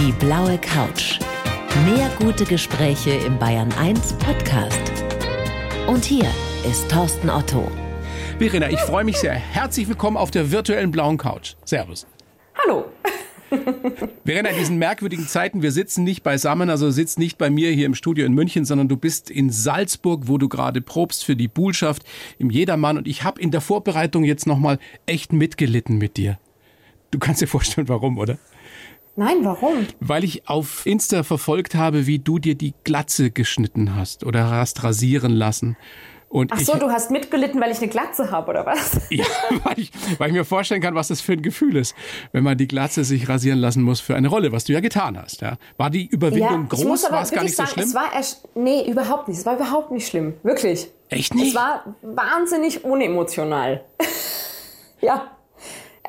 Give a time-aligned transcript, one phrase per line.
[0.00, 1.18] Die blaue Couch.
[1.84, 4.80] Mehr gute Gespräche im Bayern 1 Podcast.
[5.86, 6.24] Und hier
[6.66, 7.70] ist Thorsten Otto.
[8.38, 9.34] Verena, ich freue mich sehr.
[9.34, 11.52] Herzlich willkommen auf der virtuellen blauen Couch.
[11.66, 12.06] Servus.
[12.54, 12.86] Hallo.
[14.24, 17.84] Verena, in diesen merkwürdigen Zeiten, wir sitzen nicht beisammen, also sitzt nicht bei mir hier
[17.84, 21.48] im Studio in München, sondern du bist in Salzburg, wo du gerade probst für die
[21.48, 22.04] Buhlschaft
[22.38, 22.96] im Jedermann.
[22.96, 26.38] Und ich habe in der Vorbereitung jetzt nochmal echt mitgelitten mit dir.
[27.10, 28.38] Du kannst dir vorstellen, warum, oder?
[29.20, 29.86] Nein, warum?
[30.00, 34.82] Weil ich auf Insta verfolgt habe, wie du dir die Glatze geschnitten hast oder hast
[34.82, 35.76] rasieren lassen.
[36.30, 38.98] Und Ach so, ich, du hast mitgelitten, weil ich eine Glatze habe, oder was?
[39.10, 39.26] Ja,
[39.64, 41.94] weil ich, weil ich mir vorstellen kann, was das für ein Gefühl ist,
[42.32, 45.20] wenn man die Glatze sich rasieren lassen muss für eine Rolle, was du ja getan
[45.22, 45.42] hast.
[45.42, 45.58] Ja.
[45.76, 47.10] War die Überwindung ja, groß?
[47.10, 47.88] War es gar nicht sagen, so schlimm?
[47.88, 49.36] Es war erst, nee, überhaupt nicht.
[49.36, 50.32] Es war überhaupt nicht schlimm.
[50.44, 50.88] Wirklich.
[51.10, 51.48] Echt nicht?
[51.48, 53.84] Es war wahnsinnig unemotional.
[55.02, 55.30] ja.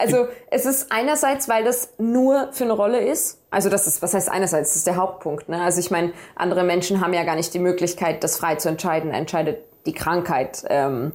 [0.02, 3.40] Also es ist einerseits, weil das nur für eine Rolle ist.
[3.52, 5.48] Also das ist, was heißt einerseits, das ist der Hauptpunkt.
[5.48, 5.62] Ne?
[5.62, 9.12] Also ich meine, andere Menschen haben ja gar nicht die Möglichkeit, das frei zu entscheiden.
[9.12, 10.64] Entscheidet die Krankheit.
[10.70, 11.12] Ähm,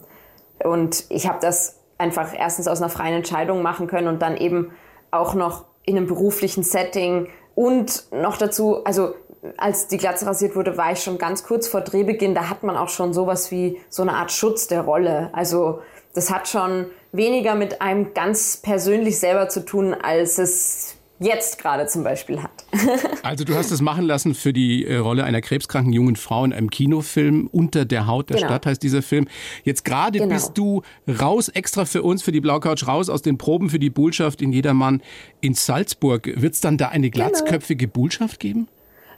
[0.62, 4.72] und ich habe das einfach erstens aus einer freien Entscheidung machen können und dann eben
[5.10, 9.14] auch noch in einem beruflichen Setting und noch dazu, also
[9.56, 12.34] als die Glatze rasiert wurde, war ich schon ganz kurz vor Drehbeginn.
[12.34, 15.30] Da hat man auch schon sowas wie so eine Art Schutz der Rolle.
[15.32, 15.80] Also
[16.14, 21.86] das hat schon weniger mit einem ganz persönlich selber zu tun, als es jetzt gerade
[21.86, 22.50] zum Beispiel hat.
[23.22, 26.52] also du hast es machen lassen für die äh, Rolle einer krebskranken jungen Frau in
[26.52, 27.48] einem Kinofilm.
[27.50, 28.48] Unter der Haut der genau.
[28.48, 29.26] Stadt heißt dieser Film.
[29.64, 30.34] Jetzt gerade genau.
[30.34, 33.90] bist du raus, extra für uns, für die Blaukouch, raus aus den Proben für die
[33.90, 35.02] Bullschaft in Jedermann
[35.40, 36.30] in Salzburg.
[36.36, 37.28] Wird es dann da eine genau.
[37.28, 38.68] glatzköpfige Bullschaft geben?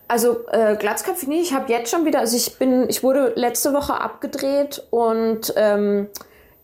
[0.07, 1.43] Also äh, glatzköpfig nicht.
[1.51, 6.07] Ich habe jetzt schon wieder, also ich bin, ich wurde letzte Woche abgedreht und ähm,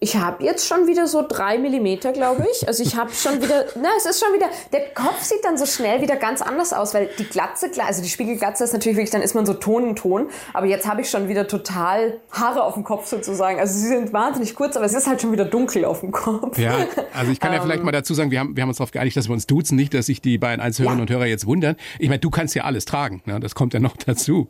[0.04, 2.68] ich habe jetzt schon wieder so drei Millimeter, glaube ich.
[2.68, 5.64] Also ich habe schon wieder, na, es ist schon wieder, der Kopf sieht dann so
[5.64, 9.22] schnell wieder ganz anders aus, weil die Glatze, also die Spiegelglatze ist natürlich wirklich, dann
[9.22, 10.28] ist man so Ton in Ton.
[10.52, 13.58] Aber jetzt habe ich schon wieder total Haare auf dem Kopf sozusagen.
[13.58, 16.58] Also sie sind wahnsinnig kurz, aber es ist halt schon wieder dunkel auf dem Kopf.
[16.58, 16.76] Ja,
[17.14, 17.86] also ich kann ja vielleicht ähm.
[17.86, 19.94] mal dazu sagen, wir haben, wir haben uns darauf geeinigt, dass wir uns duzen, nicht,
[19.94, 21.14] dass sich die beiden Einzelhörerinnen ja.
[21.14, 21.76] und Hörer jetzt wundern.
[21.98, 23.40] Ich meine, du kannst ja alles tragen, ne?
[23.40, 24.48] das kommt ja noch dazu.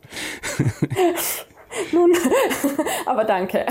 [1.91, 2.13] Nun,
[3.05, 3.65] aber danke.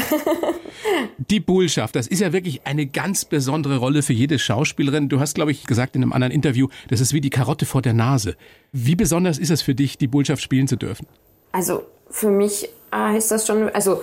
[1.18, 5.08] Die Bullschaft, das ist ja wirklich eine ganz besondere Rolle für jede Schauspielerin.
[5.08, 7.82] Du hast, glaube ich, gesagt in einem anderen Interview, das ist wie die Karotte vor
[7.82, 8.36] der Nase.
[8.72, 11.06] Wie besonders ist es für dich, die Bullschaft spielen zu dürfen?
[11.52, 14.02] Also für mich heißt das schon, also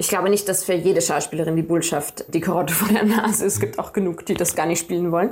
[0.00, 3.54] ich glaube nicht, dass für jede Schauspielerin die Bullschaft die Karotte vor der Nase ist.
[3.54, 5.30] Es gibt auch genug, die das gar nicht spielen wollen.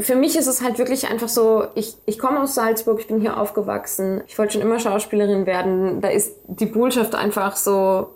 [0.00, 3.20] Für mich ist es halt wirklich einfach so, ich, ich komme aus Salzburg, ich bin
[3.20, 6.00] hier aufgewachsen, ich wollte schon immer Schauspielerin werden.
[6.00, 8.08] Da ist die Bullschaft einfach so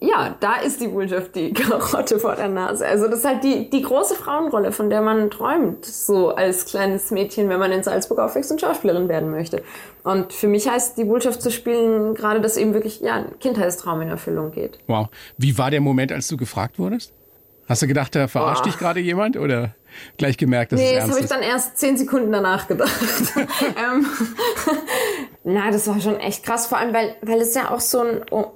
[0.00, 2.86] ja, da ist die Botschaft die Karotte vor der Nase.
[2.86, 7.10] Also das ist halt die, die große Frauenrolle, von der man träumt, so als kleines
[7.10, 9.62] Mädchen, wenn man in Salzburg aufwächst und Schauspielerin werden möchte.
[10.02, 14.00] Und für mich heißt die Botschaft zu spielen gerade, dass eben wirklich ja, ein Kindheitstraum
[14.00, 14.78] in Erfüllung geht.
[14.86, 15.08] Wow.
[15.36, 17.12] Wie war der Moment, als du gefragt wurdest?
[17.70, 18.68] Hast du gedacht, da verarscht Boah.
[18.68, 19.76] dich gerade jemand oder
[20.18, 21.14] gleich gemerkt, dass nee, es ernst ist?
[21.14, 22.90] Nee, das habe ich dann erst zehn Sekunden danach gedacht.
[23.36, 24.06] ähm,
[25.44, 28.22] na, das war schon echt krass, vor allem, weil, weil es ja auch so ein,
[28.32, 28.46] oh,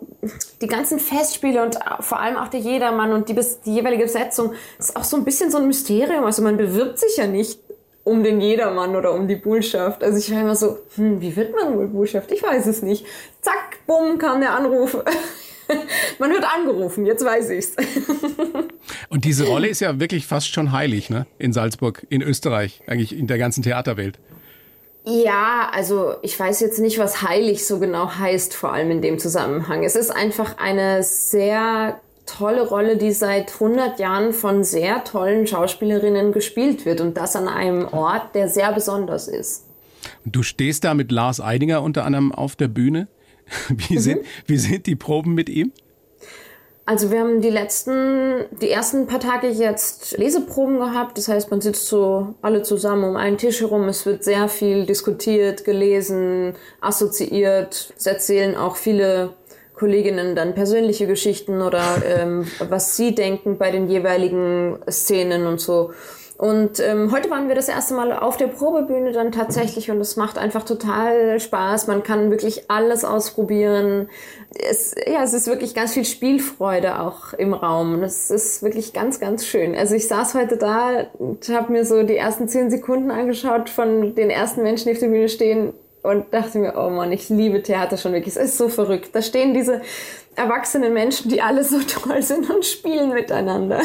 [0.61, 4.97] die ganzen Festspiele und vor allem auch der Jedermann und die, die jeweilige Besetzung, ist
[4.97, 6.25] auch so ein bisschen so ein Mysterium.
[6.25, 7.61] Also man bewirbt sich ja nicht
[8.03, 10.03] um den Jedermann oder um die Bullschaft.
[10.03, 12.33] Also ich war immer so, hm, wie wird man wohl Bullschaft?
[12.33, 13.07] Ich weiß es nicht.
[13.43, 14.99] Zack, bumm, kam der Anruf.
[16.19, 17.75] Man wird angerufen, jetzt weiß ich's.
[19.09, 21.27] Und diese Rolle ist ja wirklich fast schon heilig, ne?
[21.39, 24.19] In Salzburg, in Österreich, eigentlich in der ganzen Theaterwelt.
[25.07, 29.19] Ja, also ich weiß jetzt nicht, was heilig so genau heißt, vor allem in dem
[29.19, 29.85] Zusammenhang.
[29.85, 36.33] Es ist einfach eine sehr tolle Rolle, die seit 100 Jahren von sehr tollen Schauspielerinnen
[36.33, 39.67] gespielt wird und das an einem Ort, der sehr besonders ist.
[40.25, 43.09] Du stehst da mit Lars Eidinger unter anderem auf der Bühne.
[43.69, 44.01] Wie, mhm.
[44.01, 45.73] sind, wie sind die Proben mit ihm?
[46.87, 51.17] Also wir haben die letzten, die ersten paar Tage jetzt Leseproben gehabt.
[51.17, 53.89] Das heißt, man sitzt so alle zusammen um einen Tisch herum.
[53.89, 57.95] Es wird sehr viel diskutiert, gelesen, assoziiert.
[57.97, 59.31] Es erzählen auch viele
[59.73, 65.93] Kolleginnen dann persönliche Geschichten oder ähm, was sie denken bei den jeweiligen Szenen und so.
[66.37, 70.17] Und ähm, heute waren wir das erste Mal auf der Probebühne dann tatsächlich und es
[70.17, 71.87] macht einfach total Spaß.
[71.87, 74.09] Man kann wirklich alles ausprobieren.
[74.53, 78.03] Es, ja, es ist wirklich ganz viel Spielfreude auch im Raum.
[78.03, 79.77] Es ist wirklich ganz, ganz schön.
[79.77, 84.17] Also ich saß heute da und habe mir so die ersten zehn Sekunden angeschaut von
[84.17, 85.73] den ersten Menschen, die auf der Bühne stehen
[86.05, 88.37] und dachte mir, oh Mann, ich liebe Theater schon wirklich.
[88.37, 89.09] Es ist so verrückt.
[89.15, 89.81] Da stehen diese
[90.37, 93.81] erwachsene Menschen, die alle so toll sind und spielen miteinander.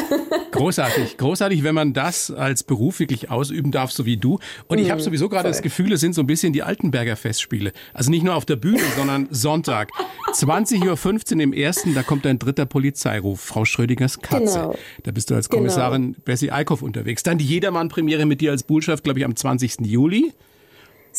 [0.50, 4.38] Großartig, großartig, wenn man das als Beruf wirklich ausüben darf, so wie du.
[4.68, 7.16] Und ich habe mhm, sowieso gerade das Gefühl, es sind so ein bisschen die Altenberger
[7.16, 7.72] Festspiele.
[7.94, 9.88] Also nicht nur auf der Bühne, sondern Sonntag.
[10.34, 14.58] 20.15 Uhr im ersten, da kommt ein dritter Polizeiruf, Frau Schrödingers Katze.
[14.58, 14.74] Genau.
[15.04, 16.18] Da bist du als Kommissarin genau.
[16.26, 17.22] Bessie Eickhoff unterwegs.
[17.22, 19.86] Dann die Jedermann-Premiere mit dir als Botschaft, glaube ich, am 20.
[19.86, 20.34] Juli.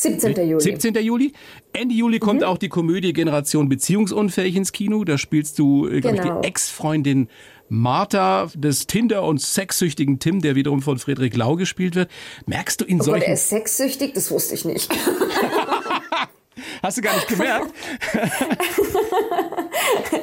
[0.02, 0.50] 17.
[0.50, 0.62] Juli.
[0.62, 0.96] 17.
[0.96, 1.34] Juli.
[1.74, 2.22] Ende Juli mhm.
[2.22, 5.04] kommt auch die Komödie Generation Beziehungsunfähig ins Kino.
[5.04, 6.16] Da spielst du, äh, genau.
[6.16, 7.28] ich, die Ex-Freundin
[7.70, 12.12] Martha des Tinder- und sexsüchtigen Tim, der wiederum von Friedrich Lau gespielt wird.
[12.46, 13.20] Merkst du in oh solchen...
[13.22, 14.14] Gott, er ist sexsüchtig?
[14.14, 14.92] Das wusste ich nicht.
[16.82, 17.74] Hast du gar nicht gemerkt?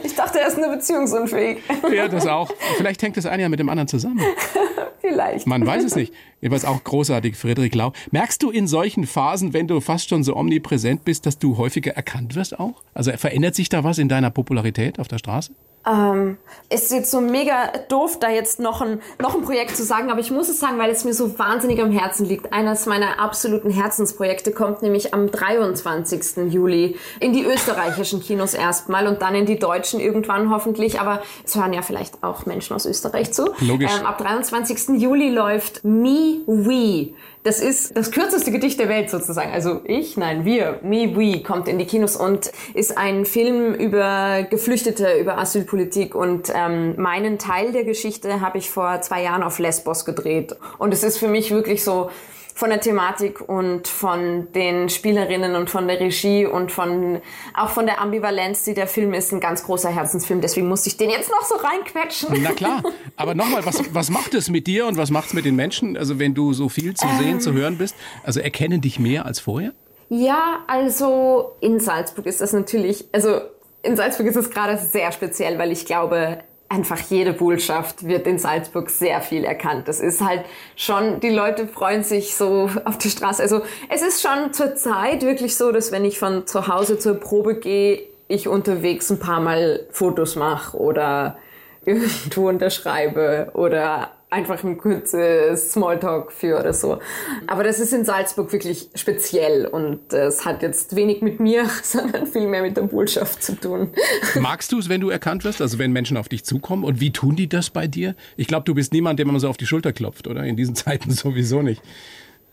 [0.04, 1.58] ich dachte, er ist nur beziehungsunfähig.
[1.92, 2.50] ja, das auch.
[2.76, 4.20] Vielleicht hängt das eine ja mit dem anderen zusammen.
[5.00, 5.46] Vielleicht.
[5.46, 6.12] Man weiß es nicht.
[6.40, 7.92] Jeweils auch großartig, Friedrich Lau.
[8.10, 11.92] Merkst du in solchen Phasen, wenn du fast schon so omnipräsent bist, dass du häufiger
[11.92, 12.82] erkannt wirst auch?
[12.94, 15.52] Also verändert sich da was in deiner Popularität auf der Straße?
[15.86, 16.36] Ähm,
[16.70, 20.20] ist jetzt so mega doof, da jetzt noch ein, noch ein Projekt zu sagen, aber
[20.20, 22.52] ich muss es sagen, weil es mir so wahnsinnig am Herzen liegt.
[22.52, 26.52] Eines meiner absoluten Herzensprojekte kommt nämlich am 23.
[26.52, 31.56] Juli in die österreichischen Kinos erstmal und dann in die deutschen irgendwann hoffentlich, aber es
[31.56, 33.46] hören ja vielleicht auch Menschen aus Österreich zu.
[33.60, 33.92] Logisch.
[33.98, 35.00] Ähm, ab 23.
[35.00, 37.14] Juli läuft Me We
[37.48, 39.52] das ist das kürzeste Gedicht der Welt sozusagen.
[39.52, 44.42] Also ich, nein, wir, Me, We kommt in die Kinos und ist ein Film über
[44.50, 45.77] Geflüchtete, über Asylpolitik
[46.14, 50.56] und ähm, meinen Teil der Geschichte habe ich vor zwei Jahren auf Lesbos gedreht.
[50.78, 52.10] Und es ist für mich wirklich so,
[52.58, 57.20] von der Thematik und von den Spielerinnen und von der Regie und von
[57.54, 60.40] auch von der Ambivalenz, die der Film ist, ein ganz großer Herzensfilm.
[60.40, 62.36] Deswegen musste ich den jetzt noch so reinquetschen.
[62.42, 62.82] Na klar,
[63.14, 65.96] aber nochmal, was, was macht es mit dir und was macht es mit den Menschen?
[65.96, 69.24] Also wenn du so viel zu sehen, ähm, zu hören bist, also erkennen dich mehr
[69.24, 69.72] als vorher?
[70.08, 73.40] Ja, also in Salzburg ist das natürlich, also
[73.82, 76.38] in Salzburg ist es gerade sehr speziell, weil ich glaube,
[76.68, 79.88] einfach jede Botschaft wird in Salzburg sehr viel erkannt.
[79.88, 80.44] Das ist halt
[80.76, 83.42] schon, die Leute freuen sich so auf die Straße.
[83.42, 87.14] Also es ist schon zur Zeit wirklich so, dass wenn ich von zu Hause zur
[87.14, 91.38] Probe gehe, ich unterwegs ein paar Mal Fotos mache oder
[91.84, 96.98] irgendwo unterschreibe oder einfach ein kurzes Smalltalk für oder so.
[97.46, 102.26] Aber das ist in Salzburg wirklich speziell und es hat jetzt wenig mit mir, sondern
[102.26, 103.90] viel mehr mit der Botschaft zu tun.
[104.38, 107.12] Magst du es, wenn du erkannt wirst, also wenn Menschen auf dich zukommen und wie
[107.12, 108.14] tun die das bei dir?
[108.36, 110.44] Ich glaube, du bist niemand, dem man so auf die Schulter klopft, oder?
[110.44, 111.82] In diesen Zeiten sowieso nicht.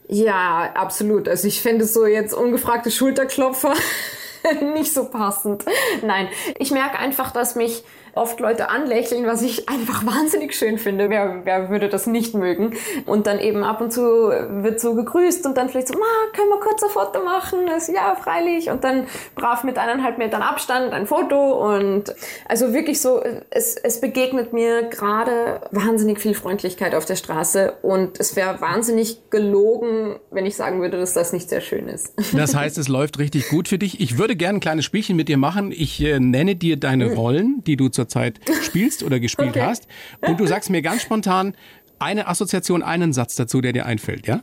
[0.07, 1.27] Ja, absolut.
[1.27, 3.73] Also ich finde so jetzt ungefragte Schulterklopfer
[4.75, 5.65] nicht so passend.
[6.05, 6.27] Nein,
[6.59, 7.83] ich merke einfach, dass mich
[8.15, 11.09] oft Leute anlächeln, was ich einfach wahnsinnig schön finde.
[11.09, 12.73] Wer, wer würde das nicht mögen?
[13.05, 16.49] Und dann eben ab und zu wird so gegrüßt und dann vielleicht so, Ma, können
[16.49, 17.59] wir kurz ein Foto machen?
[17.67, 18.69] Das, ja, freilich.
[18.69, 22.15] Und dann brav mit eineinhalb Metern Abstand ein Foto und
[22.47, 28.19] also wirklich so, es, es begegnet mir gerade wahnsinnig viel Freundlichkeit auf der Straße und
[28.19, 32.13] es wäre wahnsinnig gelogen, wenn ich sagen würde, dass das nicht sehr schön ist.
[32.45, 34.01] Das heißt, es läuft richtig gut für dich.
[34.01, 35.71] Ich würde gerne ein kleines Spielchen mit dir machen.
[35.71, 37.13] Ich äh, nenne dir deine mhm.
[37.13, 39.61] Rollen, die du zur Zeit spielst oder gespielt okay.
[39.61, 39.87] hast.
[40.21, 41.55] Und du sagst mir ganz spontan
[41.99, 44.41] eine Assoziation, einen Satz dazu, der dir einfällt, ja?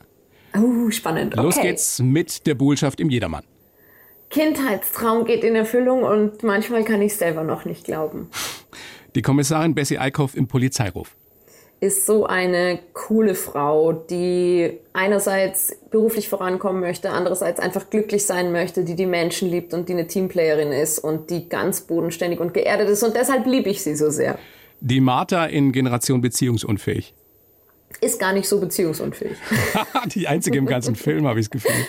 [0.57, 1.35] Oh, spannend.
[1.35, 1.69] Los okay.
[1.69, 3.45] geht's mit der Bullschaft im Jedermann.
[4.31, 8.29] Kindheitstraum geht in Erfüllung und manchmal kann ich selber noch nicht glauben.
[9.15, 11.17] Die Kommissarin Bessie Eickhoff im Polizeiruf
[11.83, 18.85] ist so eine coole Frau, die einerseits beruflich vorankommen möchte, andererseits einfach glücklich sein möchte,
[18.85, 22.89] die die Menschen liebt und die eine Teamplayerin ist und die ganz bodenständig und geerdet
[22.89, 23.03] ist.
[23.03, 24.39] Und deshalb liebe ich sie so sehr.
[24.81, 27.15] Die Martha in Generation Beziehungsunfähig.
[28.01, 29.37] Ist gar nicht so beziehungsunfähig.
[30.15, 31.85] die einzige im ganzen Film, habe ich das Gefühl.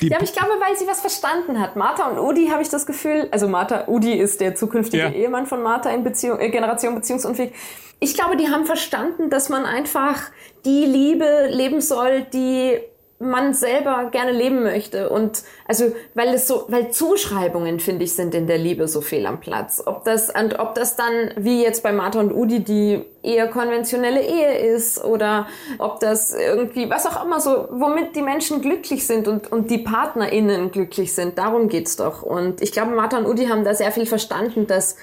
[0.00, 1.76] Die ja, aber ich glaube, weil sie was verstanden hat.
[1.76, 5.10] Martha und Udi habe ich das Gefühl, also Martha, Udi ist der zukünftige ja.
[5.10, 7.52] Ehemann von Martha in Beziehung, äh, Generation Beziehungsunfähig.
[7.98, 10.30] Ich glaube, die haben verstanden, dass man einfach
[10.64, 12.78] die Liebe leben soll, die
[13.20, 15.10] man selber gerne leben möchte.
[15.10, 19.26] Und also weil es so weil Zuschreibungen finde ich sind in der Liebe so fehl
[19.26, 19.82] am Platz.
[19.84, 24.22] Ob das und ob das dann wie jetzt bei Martha und Udi die eher konventionelle
[24.22, 25.46] Ehe ist oder
[25.78, 29.78] ob das irgendwie was auch immer so womit die Menschen glücklich sind und und die
[29.78, 32.22] Partnerinnen glücklich sind darum geht's doch.
[32.22, 34.96] Und ich glaube Martha und Udi haben da sehr viel verstanden dass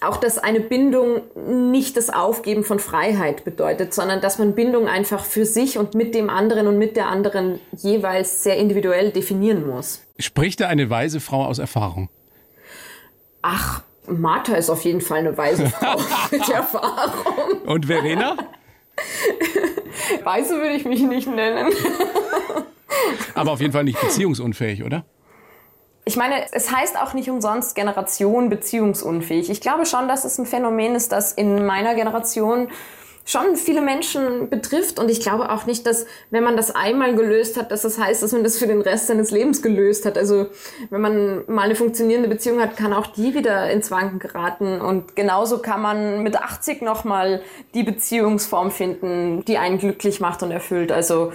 [0.00, 5.24] auch, dass eine Bindung nicht das Aufgeben von Freiheit bedeutet, sondern dass man Bindung einfach
[5.24, 10.02] für sich und mit dem anderen und mit der anderen jeweils sehr individuell definieren muss.
[10.18, 12.08] Spricht da eine weise Frau aus Erfahrung?
[13.42, 15.96] Ach, Martha ist auf jeden Fall eine weise Frau
[16.30, 17.62] mit Erfahrung.
[17.66, 18.36] Und Verena?
[20.24, 21.72] Weise würde ich mich nicht nennen.
[23.34, 25.04] Aber auf jeden Fall nicht beziehungsunfähig, oder?
[26.04, 29.50] Ich meine, es heißt auch nicht umsonst Generation beziehungsunfähig.
[29.50, 32.68] Ich glaube schon, dass es ein Phänomen ist, das in meiner Generation
[33.30, 34.98] schon viele Menschen betrifft.
[34.98, 38.22] Und ich glaube auch nicht, dass, wenn man das einmal gelöst hat, dass das heißt,
[38.22, 40.18] dass man das für den Rest seines Lebens gelöst hat.
[40.18, 40.46] Also,
[40.90, 44.80] wenn man mal eine funktionierende Beziehung hat, kann auch die wieder ins Wanken geraten.
[44.80, 47.42] Und genauso kann man mit 80 nochmal
[47.74, 50.90] die Beziehungsform finden, die einen glücklich macht und erfüllt.
[50.90, 51.32] Also,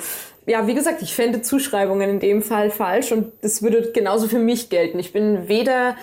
[0.48, 4.40] ja, wie gesagt, ich fände Zuschreibungen in dem Fall falsch und das würde genauso für
[4.40, 5.00] mich gelten.
[5.00, 5.96] Ich bin weder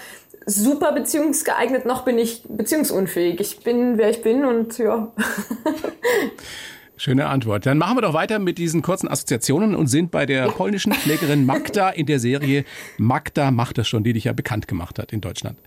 [0.47, 3.41] super beziehungsgeeignet, noch bin ich beziehungsunfähig.
[3.41, 5.13] Ich bin, wer ich bin und ja.
[6.97, 7.67] Schöne Antwort.
[7.67, 11.45] Dann machen wir doch weiter mit diesen kurzen Assoziationen und sind bei der polnischen Pflegerin
[11.47, 12.65] Magda in der Serie
[12.97, 15.59] Magda macht das schon, die dich ja bekannt gemacht hat in Deutschland.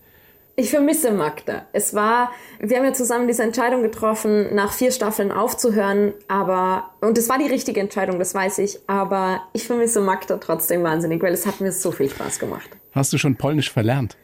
[0.58, 1.66] Ich vermisse Magda.
[1.74, 7.18] Es war, wir haben ja zusammen diese Entscheidung getroffen, nach vier Staffeln aufzuhören, aber, und
[7.18, 11.34] es war die richtige Entscheidung, das weiß ich, aber ich vermisse Magda trotzdem wahnsinnig, weil
[11.34, 12.70] es hat mir so viel Spaß gemacht.
[12.92, 14.16] Hast du schon Polnisch verlernt?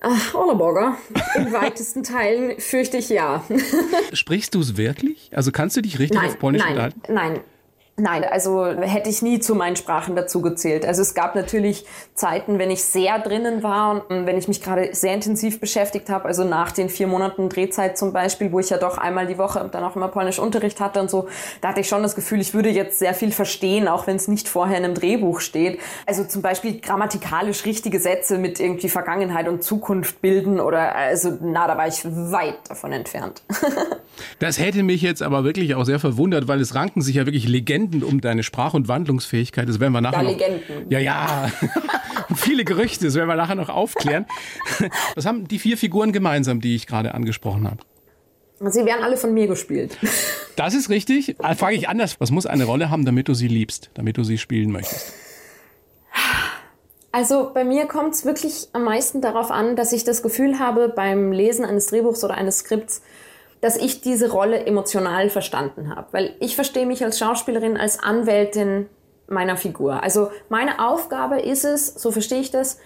[0.00, 0.96] Ach, Orleborger.
[1.36, 3.44] In weitesten Teilen fürchte ich ja.
[4.12, 5.30] Sprichst du es wirklich?
[5.32, 7.00] Also kannst du dich richtig nein, auf Polnisch nein, unterhalten?
[7.08, 7.40] Nein,
[7.98, 10.84] Nein, also hätte ich nie zu meinen Sprachen dazu gezählt.
[10.84, 14.90] Also es gab natürlich Zeiten, wenn ich sehr drinnen war und wenn ich mich gerade
[14.92, 18.76] sehr intensiv beschäftigt habe, also nach den vier Monaten Drehzeit zum Beispiel, wo ich ja
[18.76, 21.28] doch einmal die Woche dann auch immer polnisch Unterricht hatte und so,
[21.62, 24.28] da hatte ich schon das Gefühl, ich würde jetzt sehr viel verstehen, auch wenn es
[24.28, 25.80] nicht vorher in einem Drehbuch steht.
[26.04, 31.66] Also zum Beispiel grammatikalisch richtige Sätze mit irgendwie Vergangenheit und Zukunft bilden oder also na,
[31.66, 33.42] da war ich weit davon entfernt.
[34.38, 37.48] das hätte mich jetzt aber wirklich auch sehr verwundert, weil es ranken sich ja wirklich
[37.48, 39.68] Legenden Legenden um deine Sprach- und Wandlungsfähigkeit.
[39.68, 40.38] Das werden wir nachher ja, noch.
[40.38, 40.90] Legenden.
[40.90, 41.52] Ja, ja.
[42.34, 44.26] viele Gerüchte, das werden wir nachher noch aufklären.
[45.14, 47.78] Was haben die vier Figuren gemeinsam, die ich gerade angesprochen habe?
[48.70, 49.98] Sie werden alle von mir gespielt.
[50.56, 51.36] Das ist richtig.
[51.40, 52.18] Also frage ich anders.
[52.20, 55.12] Was muss eine Rolle haben, damit du sie liebst, damit du sie spielen möchtest?
[57.12, 60.88] Also bei mir kommt es wirklich am meisten darauf an, dass ich das Gefühl habe,
[60.88, 63.02] beim Lesen eines Drehbuchs oder eines Skripts,
[63.60, 66.08] dass ich diese Rolle emotional verstanden habe.
[66.12, 68.86] Weil ich verstehe mich als Schauspielerin als Anwältin
[69.28, 70.02] meiner Figur.
[70.02, 72.78] Also meine Aufgabe ist es, so verstehe ich das,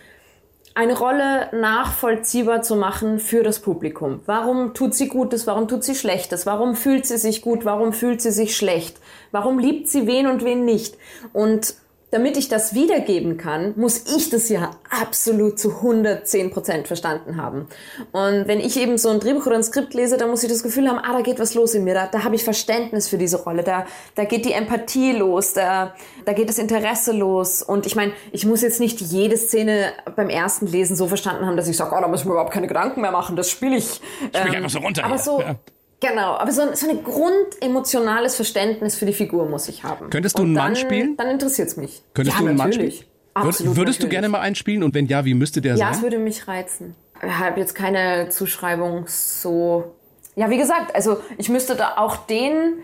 [0.74, 4.20] eine Rolle nachvollziehbar zu machen für das Publikum.
[4.26, 8.22] Warum tut sie Gutes, warum tut sie Schlechtes, warum fühlt sie sich gut, warum fühlt
[8.22, 8.98] sie sich schlecht,
[9.32, 10.96] warum liebt sie wen und wen nicht.
[11.32, 11.74] Und
[12.10, 17.68] damit ich das wiedergeben kann, muss ich das ja absolut zu 110 Prozent verstanden haben.
[18.12, 20.62] Und wenn ich eben so ein Drehbuch oder ein Skript lese, dann muss ich das
[20.62, 23.18] Gefühl haben, ah, da geht was los in mir, da, da habe ich Verständnis für
[23.18, 23.86] diese Rolle, da,
[24.16, 27.62] da geht die Empathie los, da, da geht das Interesse los.
[27.62, 31.56] Und ich meine, ich muss jetzt nicht jede Szene beim ersten Lesen so verstanden haben,
[31.56, 33.76] dass ich sage, oh, da muss ich mir überhaupt keine Gedanken mehr machen, das spiele
[33.76, 34.00] ich.
[34.32, 35.04] Ähm, spiel einfach so runter.
[35.04, 35.56] Aber so, ja.
[36.00, 40.08] Genau, aber so, so ein grundemotionales Verständnis für die Figur muss ich haben.
[40.08, 41.16] Könntest du einen dann, Mann spielen?
[41.16, 42.02] Dann interessiert es mich.
[42.14, 42.78] Könntest ja, du einen natürlich.
[42.78, 43.10] Mann spielen?
[43.34, 43.98] Absolut, Würdest natürlich.
[43.98, 45.86] du gerne mal einspielen und wenn ja, wie müsste der ja, sein?
[45.88, 46.94] Ja, es würde mich reizen.
[47.22, 49.94] Ich habe jetzt keine Zuschreibung so.
[50.36, 52.78] Ja, wie gesagt, also ich müsste da auch den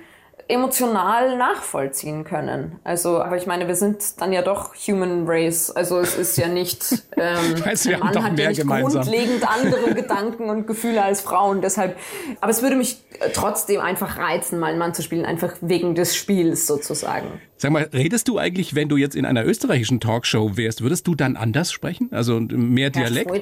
[0.48, 2.78] emotional nachvollziehen können.
[2.84, 5.70] Also, aber ich meine, wir sind dann ja doch Human Race.
[5.70, 6.84] Also es ist ja nicht,
[7.16, 9.02] ähm, weißt, wir Mann hat ja nicht gemeinsam.
[9.02, 11.62] grundlegend andere Gedanken und Gefühle als Frauen.
[11.62, 11.96] Deshalb,
[12.40, 16.14] aber es würde mich trotzdem einfach reizen, mal einen Mann zu spielen, einfach wegen des
[16.14, 17.40] Spiels sozusagen.
[17.56, 21.14] Sag mal, redest du eigentlich, wenn du jetzt in einer österreichischen Talkshow wärst, würdest du
[21.14, 22.10] dann anders sprechen?
[22.12, 23.26] Also mehr Dialekt?
[23.26, 23.32] Ja,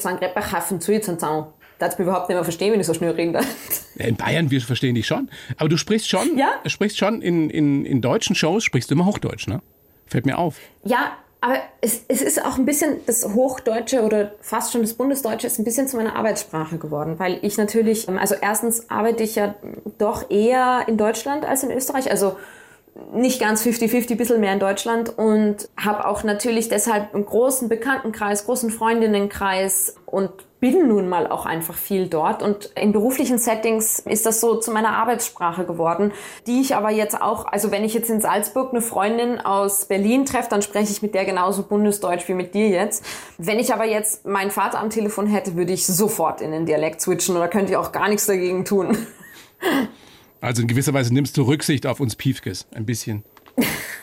[1.78, 3.46] darfst mich überhaupt nicht mehr verstehen, wenn ich so schnell reden darf.
[3.96, 5.30] In Bayern, wir verstehen dich schon.
[5.56, 6.60] Aber du sprichst schon, ja?
[6.66, 9.62] sprichst schon in, in, in deutschen Shows, sprichst du immer Hochdeutsch, ne?
[10.06, 10.56] Fällt mir auf.
[10.84, 15.46] Ja, aber es, es ist auch ein bisschen, das Hochdeutsche oder fast schon das Bundesdeutsche
[15.46, 19.54] ist ein bisschen zu meiner Arbeitssprache geworden, weil ich natürlich, also erstens arbeite ich ja
[19.98, 22.36] doch eher in Deutschland als in Österreich, also
[23.12, 28.46] nicht ganz 50-50, bisschen mehr in Deutschland und habe auch natürlich deshalb einen großen Bekanntenkreis,
[28.46, 30.30] großen Freundinnenkreis und
[30.64, 34.70] bin nun mal auch einfach viel dort und in beruflichen Settings ist das so zu
[34.70, 36.10] meiner Arbeitssprache geworden,
[36.46, 40.24] die ich aber jetzt auch, also wenn ich jetzt in Salzburg eine Freundin aus Berlin
[40.24, 43.04] treffe, dann spreche ich mit der genauso bundesdeutsch wie mit dir jetzt.
[43.36, 47.02] Wenn ich aber jetzt meinen Vater am Telefon hätte, würde ich sofort in den Dialekt
[47.02, 48.96] switchen oder könnte ich auch gar nichts dagegen tun.
[50.40, 53.22] Also in gewisser Weise nimmst du Rücksicht auf uns Piefkes, ein bisschen.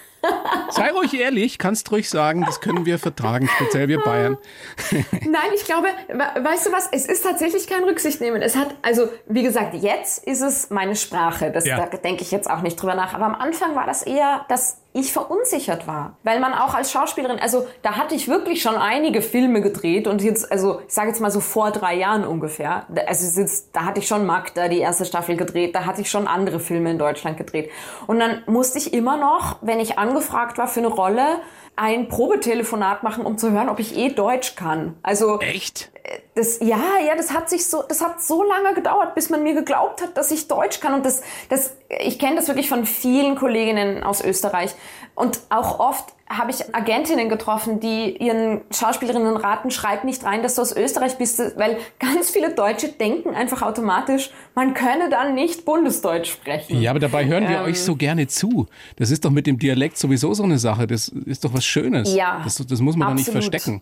[0.69, 4.37] Sei ruhig ehrlich, kannst ruhig sagen, das können wir vertragen, speziell wir Bayern.
[4.91, 8.41] Nein, ich glaube, weißt du was, es ist tatsächlich kein Rücksicht nehmen.
[8.41, 11.51] Es hat, also wie gesagt, jetzt ist es meine Sprache.
[11.51, 11.85] Das, ja.
[11.85, 13.13] Da denke ich jetzt auch nicht drüber nach.
[13.13, 17.39] Aber am Anfang war das eher, dass ich verunsichert war, weil man auch als Schauspielerin,
[17.39, 21.21] also da hatte ich wirklich schon einige Filme gedreht und jetzt, also ich sage jetzt
[21.21, 25.05] mal so vor drei Jahren ungefähr, also jetzt, da hatte ich schon Magda die erste
[25.05, 27.69] Staffel gedreht, da hatte ich schon andere Filme in Deutschland gedreht
[28.07, 31.39] und dann musste ich immer noch, wenn ich angefragt war für eine Rolle,
[31.75, 34.95] ein Probetelefonat machen, um zu hören, ob ich eh Deutsch kann.
[35.03, 35.90] Also echt?
[36.35, 39.53] Das, ja, ja, das hat sich so, das hat so lange gedauert, bis man mir
[39.53, 40.93] geglaubt hat, dass ich Deutsch kann.
[40.93, 44.71] Und das, das, ich kenne das wirklich von vielen Kolleginnen aus Österreich.
[45.15, 50.55] Und auch oft habe ich Agentinnen getroffen, die ihren Schauspielerinnen raten, schreib nicht rein, dass
[50.55, 55.65] du aus Österreich bist, weil ganz viele Deutsche denken einfach automatisch, man könne dann nicht
[55.65, 56.81] Bundesdeutsch sprechen.
[56.81, 58.67] Ja, aber dabei hören wir ähm, euch so gerne zu.
[58.95, 60.87] Das ist doch mit dem Dialekt sowieso so eine Sache.
[60.87, 62.15] Das ist doch was Schönes.
[62.15, 62.41] Ja.
[62.43, 63.81] Das, das muss man doch nicht verstecken.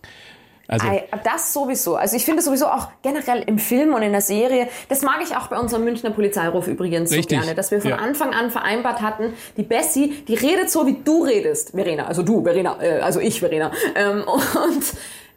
[0.70, 0.86] Also
[1.24, 1.96] das sowieso.
[1.96, 5.36] Also ich finde sowieso auch generell im Film und in der Serie, das mag ich
[5.36, 7.38] auch bei unserem Münchner Polizeiruf übrigens Richtig.
[7.38, 7.96] so gerne, dass wir von ja.
[7.96, 12.06] Anfang an vereinbart hatten, die Bessie, die redet so, wie du redest, Verena.
[12.06, 13.72] Also du, Verena, äh, also ich, Verena.
[13.94, 14.22] Ähm,
[14.64, 14.84] und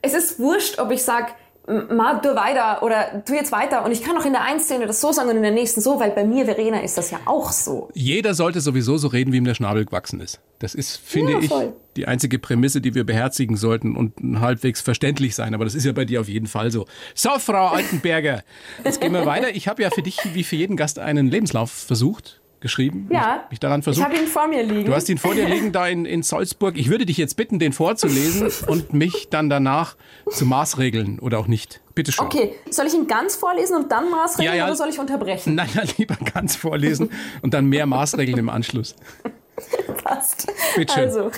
[0.02, 1.34] es ist wurscht, ob ich sag
[1.67, 4.86] mach du weiter oder tu jetzt weiter und ich kann auch in der einen Szene
[4.86, 7.20] das so sagen und in der nächsten so, weil bei mir, Verena, ist das ja
[7.25, 7.89] auch so.
[7.93, 10.41] Jeder sollte sowieso so reden, wie ihm der Schnabel gewachsen ist.
[10.60, 11.51] Das ist, finde ja, ich,
[11.96, 15.53] die einzige Prämisse, die wir beherzigen sollten und halbwegs verständlich sein.
[15.53, 16.86] Aber das ist ja bei dir auf jeden Fall so.
[17.15, 18.43] So, Frau Altenberger,
[18.84, 19.55] jetzt gehen wir weiter.
[19.55, 23.08] Ich habe ja für dich, wie für jeden Gast, einen Lebenslauf versucht geschrieben?
[23.12, 23.41] Ja.
[23.43, 24.08] Mich, mich daran versucht.
[24.08, 24.86] Ich habe ihn vor mir liegen.
[24.86, 26.75] Du hast ihn vor dir liegen da in, in Salzburg.
[26.77, 29.96] Ich würde dich jetzt bitten, den vorzulesen und mich dann danach
[30.32, 31.82] zu maßregeln oder auch nicht.
[31.93, 32.25] Bitte schön.
[32.25, 34.65] Okay, soll ich ihn ganz vorlesen und dann maßregeln ja, ja.
[34.65, 35.53] oder soll ich unterbrechen?
[35.53, 37.12] Nein, nein, lieber ganz vorlesen
[37.43, 38.96] und dann mehr maßregeln im Anschluss.
[40.03, 40.48] Passt.
[40.75, 41.03] Bitte schön.
[41.03, 41.31] Also,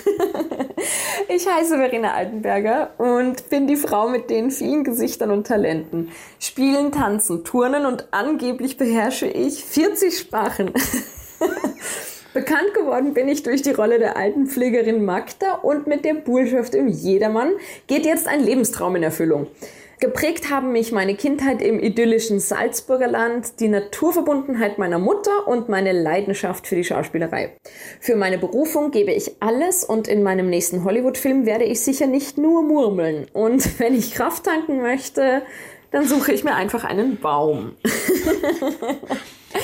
[1.28, 6.10] ich heiße Verena Altenberger und bin die Frau mit den vielen Gesichtern und Talenten.
[6.38, 10.72] Spielen, tanzen, turnen und angeblich beherrsche ich 40 Sprachen.
[12.34, 16.88] Bekannt geworden bin ich durch die Rolle der Altenpflegerin Magda und mit der Bullschaft im
[16.88, 17.52] Jedermann
[17.86, 19.46] geht jetzt ein Lebenstraum in Erfüllung.
[19.98, 25.92] Geprägt haben mich meine Kindheit im idyllischen Salzburger Land, die Naturverbundenheit meiner Mutter und meine
[25.92, 27.56] Leidenschaft für die Schauspielerei.
[28.00, 32.36] Für meine Berufung gebe ich alles und in meinem nächsten Hollywood-Film werde ich sicher nicht
[32.36, 33.26] nur murmeln.
[33.32, 35.42] Und wenn ich Kraft tanken möchte,
[35.92, 37.72] dann suche ich mir einfach einen Baum.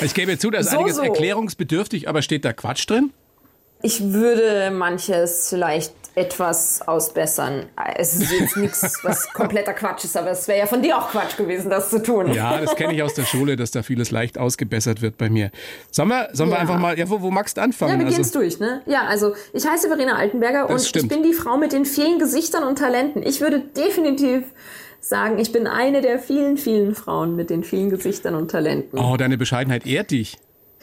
[0.01, 1.03] Ich gebe zu, da ist so, einiges so.
[1.03, 3.12] erklärungsbedürftig, aber steht da Quatsch drin?
[3.83, 7.66] Ich würde manches vielleicht etwas ausbessern.
[7.97, 11.10] Es ist jetzt nichts, was kompletter Quatsch ist, aber es wäre ja von dir auch
[11.10, 12.32] Quatsch gewesen, das zu tun.
[12.32, 15.50] Ja, das kenne ich aus der Schule, dass da vieles leicht ausgebessert wird bei mir.
[15.91, 16.56] Sollen wir, sollen ja.
[16.56, 17.93] wir einfach mal, ja, wo, wo magst du anfangen?
[17.93, 18.82] Ja, wir also, gehen's durch, ne?
[18.87, 21.04] Ja, also ich heiße Verena Altenberger und stimmt.
[21.04, 23.23] ich bin die Frau mit den vielen Gesichtern und Talenten.
[23.23, 24.45] Ich würde definitiv
[25.00, 28.99] sagen, ich bin eine der vielen, vielen Frauen mit den vielen Gesichtern und Talenten.
[28.99, 30.39] Oh, deine Bescheidenheit ehrt dich.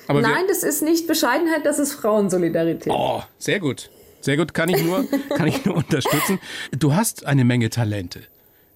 [0.07, 2.91] Aber Nein, das ist nicht Bescheidenheit, das ist Frauensolidarität.
[2.91, 3.91] Oh, sehr gut.
[4.21, 5.05] Sehr gut, kann ich nur,
[5.35, 6.39] kann ich nur unterstützen.
[6.71, 8.21] Du hast eine Menge Talente.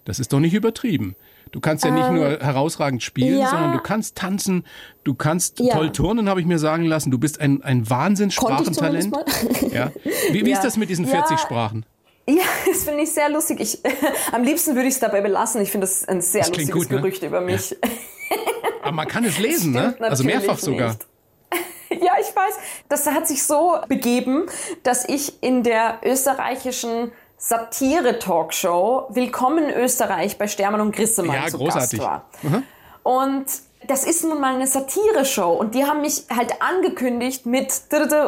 [0.06, 1.16] Das ist doch nicht übertrieben.
[1.52, 3.50] Du kannst ja nicht ähm, nur herausragend spielen, ja.
[3.50, 4.66] sondern du kannst tanzen,
[5.04, 5.76] du kannst ja.
[5.76, 7.12] toll turnen, habe ich mir sagen lassen.
[7.12, 9.16] Du bist ein, ein Wahnsinnssprachentalent.
[9.72, 9.92] Ja.
[10.32, 10.56] Wie, wie ja.
[10.56, 11.86] ist das mit diesen 40 Sprachen?
[12.28, 13.60] Ja, das finde ich sehr lustig.
[13.60, 13.80] Ich,
[14.32, 15.62] am liebsten würde ich es dabei belassen.
[15.62, 16.98] Ich finde das ein sehr das lustiges gut, ne?
[16.98, 17.76] Gerücht über mich.
[18.82, 19.96] Aber man kann es lesen, ne?
[20.00, 20.90] Also mehrfach sogar.
[20.90, 21.08] Nicht.
[22.02, 22.58] Ja, ich weiß.
[22.90, 24.46] Das hat sich so begeben,
[24.84, 32.00] dass ich in der österreichischen Satire-Talkshow Willkommen Österreich bei Stermann und Grissemann ja, zu großartig.
[32.00, 32.26] Gast war.
[32.42, 32.64] Mhm.
[33.04, 33.46] Und
[33.88, 37.72] das ist nun mal eine Satire-Show und die haben mich halt angekündigt mit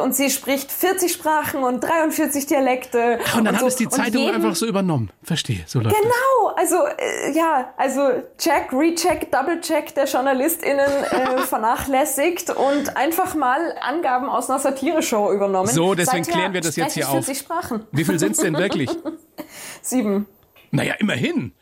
[0.02, 3.18] und sie spricht 40 Sprachen und 43 Dialekte.
[3.24, 5.10] Ach, und dann und hat es die Zeitung einfach so übernommen.
[5.22, 6.72] Verstehe, so läuft Genau, das.
[6.72, 8.00] also äh, ja, also
[8.38, 15.68] Check, Recheck, Double-Check der JournalistInnen äh, vernachlässigt und einfach mal Angaben aus einer Satire-Show übernommen.
[15.68, 17.38] So, deswegen Seither klären wir das jetzt hier 40 auf.
[17.38, 17.86] Sprachen.
[17.92, 18.90] Wie viel sind es denn wirklich?
[19.82, 20.26] Sieben.
[20.70, 21.52] Naja, immerhin.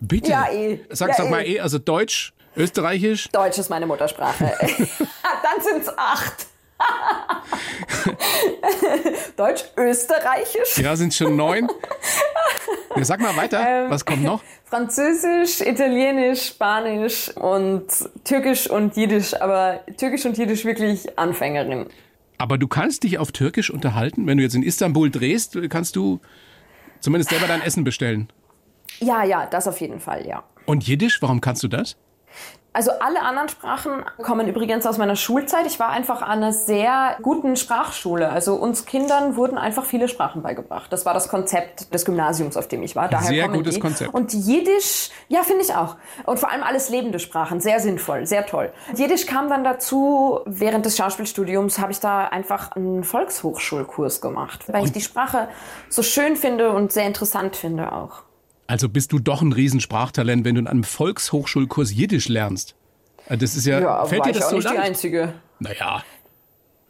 [0.00, 0.30] Bitte.
[0.30, 0.80] Ja, eh.
[0.90, 1.30] Sag, ja, eh.
[1.30, 3.28] mal eh, also Deutsch, Österreichisch?
[3.30, 4.44] Deutsch ist meine Muttersprache.
[4.58, 6.46] Dann sind es acht.
[9.36, 10.78] Deutsch, Österreichisch.
[10.78, 11.68] Ja, sind schon neun.
[12.96, 14.42] Ja, sag mal weiter, ähm, was kommt noch?
[14.64, 17.86] Französisch, Italienisch, Spanisch und
[18.24, 21.86] Türkisch und Jiddisch, aber Türkisch und Jiddisch wirklich Anfängerin.
[22.38, 24.26] Aber du kannst dich auf Türkisch unterhalten?
[24.26, 26.20] Wenn du jetzt in Istanbul drehst, kannst du
[27.00, 28.28] zumindest selber dein Essen bestellen?
[29.00, 30.42] Ja, ja, das auf jeden Fall, ja.
[30.66, 31.96] Und Jiddisch, warum kannst du das?
[32.74, 35.64] Also alle anderen Sprachen kommen übrigens aus meiner Schulzeit.
[35.64, 38.28] Ich war einfach an einer sehr guten Sprachschule.
[38.30, 40.92] Also uns Kindern wurden einfach viele Sprachen beigebracht.
[40.92, 43.08] Das war das Konzept des Gymnasiums, auf dem ich war.
[43.08, 43.80] Daher sehr gutes die.
[43.80, 44.12] Konzept.
[44.12, 45.96] Und Jiddisch, ja, finde ich auch.
[46.26, 48.72] Und vor allem alles lebende Sprachen, sehr sinnvoll, sehr toll.
[48.96, 54.80] Jiddisch kam dann dazu, während des Schauspielstudiums habe ich da einfach einen Volkshochschulkurs gemacht, weil
[54.80, 54.86] und?
[54.86, 55.46] ich die Sprache
[55.88, 58.24] so schön finde und sehr interessant finde auch.
[58.66, 62.74] Also bist du doch ein Riesensprachtalent, wenn du in einem Volkshochschulkurs Jiddisch lernst.
[63.26, 64.76] Äh, das ist ja, ja fällt dir das so nicht leicht?
[64.76, 65.34] die Einzige.
[65.58, 66.02] Naja,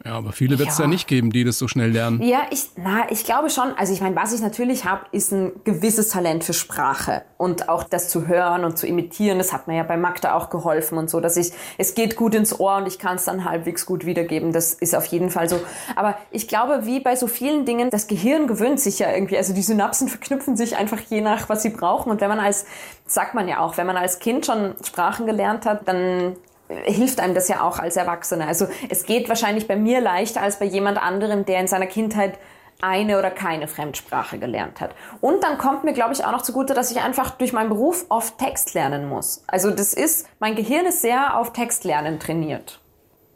[0.05, 0.85] ja, aber viele wird es ja.
[0.85, 2.21] nicht geben, die das so schnell lernen.
[2.21, 3.73] Ja, ich, na, ich glaube schon.
[3.75, 7.83] Also ich meine, was ich natürlich habe, ist ein gewisses Talent für Sprache und auch
[7.83, 9.39] das zu hören und zu imitieren.
[9.39, 12.35] Das hat mir ja bei Magda auch geholfen und so, dass ich, es geht gut
[12.35, 14.53] ins Ohr und ich kann es dann halbwegs gut wiedergeben.
[14.53, 15.59] Das ist auf jeden Fall so.
[15.95, 19.37] Aber ich glaube, wie bei so vielen Dingen, das Gehirn gewöhnt sich ja irgendwie.
[19.37, 22.11] Also die Synapsen verknüpfen sich einfach je nach, was sie brauchen.
[22.11, 22.67] Und wenn man als,
[23.07, 26.35] sagt man ja auch, wenn man als Kind schon Sprachen gelernt hat, dann
[26.69, 28.47] hilft einem das ja auch als Erwachsener.
[28.47, 32.37] Also es geht wahrscheinlich bei mir leichter als bei jemand anderem, der in seiner Kindheit
[32.81, 34.93] eine oder keine Fremdsprache gelernt hat.
[35.21, 38.05] Und dann kommt mir, glaube ich, auch noch zugute, dass ich einfach durch meinen Beruf
[38.09, 39.43] oft Text lernen muss.
[39.47, 42.79] Also das ist, mein Gehirn ist sehr auf Textlernen trainiert.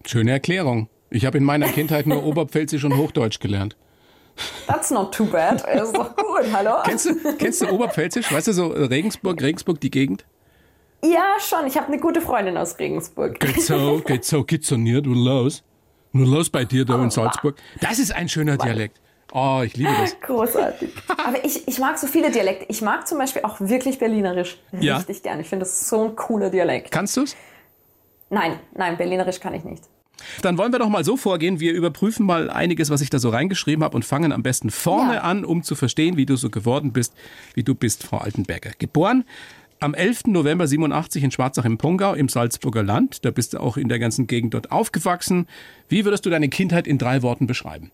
[0.06, 0.90] Schöne Erklärung.
[1.10, 3.76] Ich habe in meiner Kindheit nur Oberpfälzisch und Hochdeutsch gelernt.
[4.68, 5.62] That's not too bad.
[5.68, 6.76] ist doch gut, hallo?
[6.86, 8.32] Kennst du, kennst du Oberpfälzisch?
[8.32, 10.26] Weißt du so Regensburg, Regensburg, die Gegend?
[11.04, 11.66] Ja, schon.
[11.68, 13.40] Ich habe eine gute Freundin aus Regensburg.
[13.40, 15.64] Geht so, geht so, geht so nicht, nur los.
[16.12, 17.56] Nur los bei dir da oh, in Salzburg.
[17.82, 19.00] Das ist ein schöner Dialekt.
[19.32, 20.20] Oh, ich liebe das.
[20.22, 20.90] Großartig.
[21.08, 22.66] Aber ich, ich mag so viele Dialekte.
[22.68, 24.98] Ich mag zum Beispiel auch wirklich Berlinerisch ja.
[24.98, 25.40] richtig gern.
[25.40, 26.92] Ich finde das so ein cooler Dialekt.
[26.92, 27.36] Kannst du's?
[28.32, 29.84] Nein, nein, Berlinerisch kann ich nicht.
[30.42, 31.60] Dann wollen wir doch mal so vorgehen.
[31.60, 35.16] Wir überprüfen mal einiges, was ich da so reingeschrieben habe und fangen am besten vorne
[35.16, 35.22] ja.
[35.22, 37.14] an, um zu verstehen, wie du so geworden bist,
[37.54, 38.72] wie du bist, Frau Altenberger.
[38.80, 39.24] Geboren
[39.80, 40.26] am 11.
[40.28, 43.24] November 87 in Schwarzach im Pongau im Salzburger Land.
[43.26, 45.48] Da bist du auch in der ganzen Gegend dort aufgewachsen.
[45.88, 47.92] Wie würdest du deine Kindheit in drei Worten beschreiben?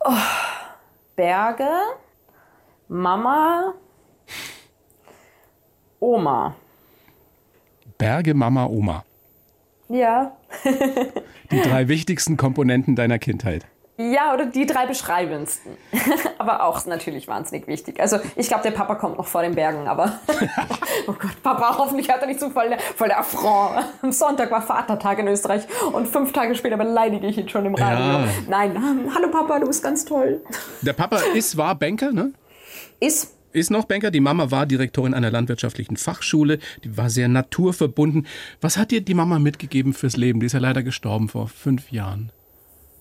[0.00, 0.12] Oh,
[1.16, 1.70] Berge,
[2.88, 3.74] Mama,
[6.00, 6.54] Oma.
[7.96, 9.04] Berge, Mama, Oma.
[9.88, 10.36] Ja.
[11.50, 13.66] Die drei wichtigsten Komponenten deiner Kindheit.
[13.96, 15.76] Ja, oder die drei beschreibendsten.
[16.38, 18.00] aber auch natürlich wahnsinnig wichtig.
[18.00, 20.18] Also ich glaube, der Papa kommt noch vor den Bergen, aber
[21.06, 23.84] oh Gott, Papa, hoffentlich hat er nicht so voll der, voll der Affront.
[24.02, 27.74] Am Sonntag war Vatertag in Österreich und fünf Tage später beleidige ich ihn schon im
[27.76, 28.04] Radio.
[28.04, 28.28] Ja.
[28.48, 30.40] Nein, ähm, hallo Papa, du bist ganz toll.
[30.82, 32.32] Der Papa ist, war Banker, ne?
[32.98, 33.36] Ist.
[33.52, 34.10] Ist noch Banker.
[34.10, 36.58] Die Mama war Direktorin einer landwirtschaftlichen Fachschule.
[36.82, 38.26] Die war sehr naturverbunden.
[38.60, 40.40] Was hat dir die Mama mitgegeben fürs Leben?
[40.40, 42.32] Die ist ja leider gestorben vor fünf Jahren.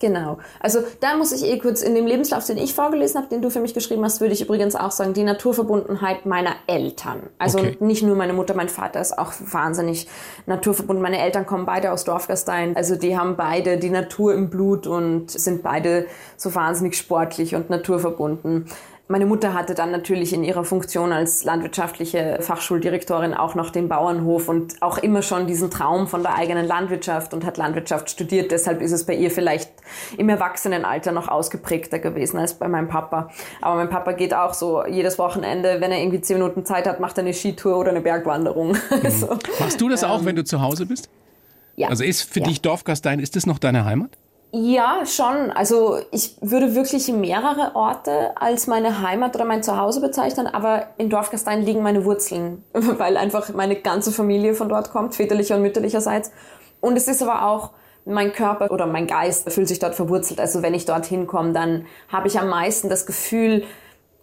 [0.03, 0.37] Genau.
[0.59, 3.49] Also da muss ich eh kurz in dem Lebenslauf, den ich vorgelesen habe, den du
[3.49, 7.29] für mich geschrieben hast, würde ich übrigens auch sagen, die Naturverbundenheit meiner Eltern.
[7.39, 7.77] Also okay.
[7.79, 10.09] nicht nur meine Mutter, mein Vater ist auch wahnsinnig
[10.45, 11.01] naturverbunden.
[11.01, 12.75] Meine Eltern kommen beide aus Dorfgastein.
[12.75, 17.69] Also die haben beide die Natur im Blut und sind beide so wahnsinnig sportlich und
[17.69, 18.65] naturverbunden.
[19.13, 24.49] Meine Mutter hatte dann natürlich in ihrer Funktion als landwirtschaftliche Fachschuldirektorin auch noch den Bauernhof
[24.49, 28.51] und auch immer schon diesen Traum von der eigenen Landwirtschaft und hat Landwirtschaft studiert.
[28.51, 29.69] Deshalb ist es bei ihr vielleicht
[30.17, 33.29] im Erwachsenenalter noch ausgeprägter gewesen als bei meinem Papa.
[33.61, 36.99] Aber mein Papa geht auch so jedes Wochenende, wenn er irgendwie zehn Minuten Zeit hat,
[36.99, 38.75] macht er eine Skitour oder eine Bergwanderung.
[39.03, 39.09] Mhm.
[39.11, 39.27] so.
[39.59, 41.07] Machst du das auch, ähm, wenn du zu Hause bist?
[41.75, 41.89] Ja.
[41.89, 42.47] Also ist für ja.
[42.47, 44.17] dich Dorfgastein, ist das noch deine Heimat?
[44.55, 45.49] Ja, schon.
[45.49, 51.09] Also ich würde wirklich mehrere Orte als meine Heimat oder mein Zuhause bezeichnen, aber in
[51.09, 56.31] Dorfgastein liegen meine Wurzeln, weil einfach meine ganze Familie von dort kommt, väterlicher und mütterlicherseits.
[56.81, 57.71] Und es ist aber auch
[58.05, 60.39] mein Körper oder mein Geist fühlt sich dort verwurzelt.
[60.39, 63.63] Also wenn ich dorthin komme, dann habe ich am meisten das Gefühl,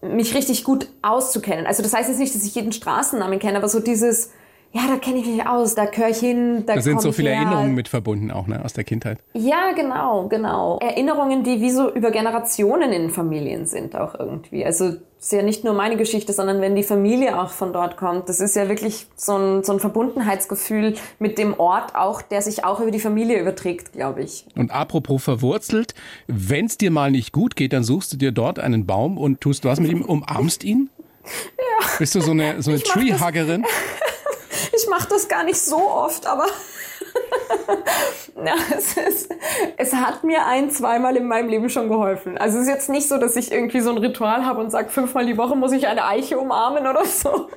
[0.01, 1.67] mich richtig gut auszukennen.
[1.67, 4.31] Also das heißt jetzt nicht, dass ich jeden Straßennamen kenne, aber so dieses
[4.73, 6.65] ja, da kenne ich mich aus, da gehöre ich hin.
[6.65, 7.39] Da, da sind so viele her.
[7.39, 9.19] Erinnerungen mit verbunden auch, ne, aus der Kindheit.
[9.33, 10.79] Ja, genau, genau.
[10.81, 14.65] Erinnerungen, die wie so über Generationen in Familien sind auch irgendwie.
[14.65, 18.29] Also ist ja nicht nur meine Geschichte, sondern wenn die Familie auch von dort kommt,
[18.29, 22.65] das ist ja wirklich so ein, so ein Verbundenheitsgefühl mit dem Ort auch, der sich
[22.65, 24.47] auch über die Familie überträgt, glaube ich.
[24.57, 25.95] Und apropos verwurzelt,
[26.29, 29.41] wenn es dir mal nicht gut geht, dann suchst du dir dort einen Baum und
[29.41, 30.91] tust was mit ihm, umarmst ihn?
[31.59, 31.87] Ja.
[31.99, 33.65] Bist du so eine, so eine Treehuggerin?
[34.77, 36.47] Ich mache das gar nicht so oft, aber
[38.45, 39.35] ja, es, ist,
[39.77, 42.39] es hat mir ein, zweimal in meinem Leben schon geholfen.
[42.39, 44.91] Also es ist jetzt nicht so, dass ich irgendwie so ein Ritual habe und sage,
[44.91, 47.49] fünfmal die Woche muss ich eine Eiche umarmen oder so.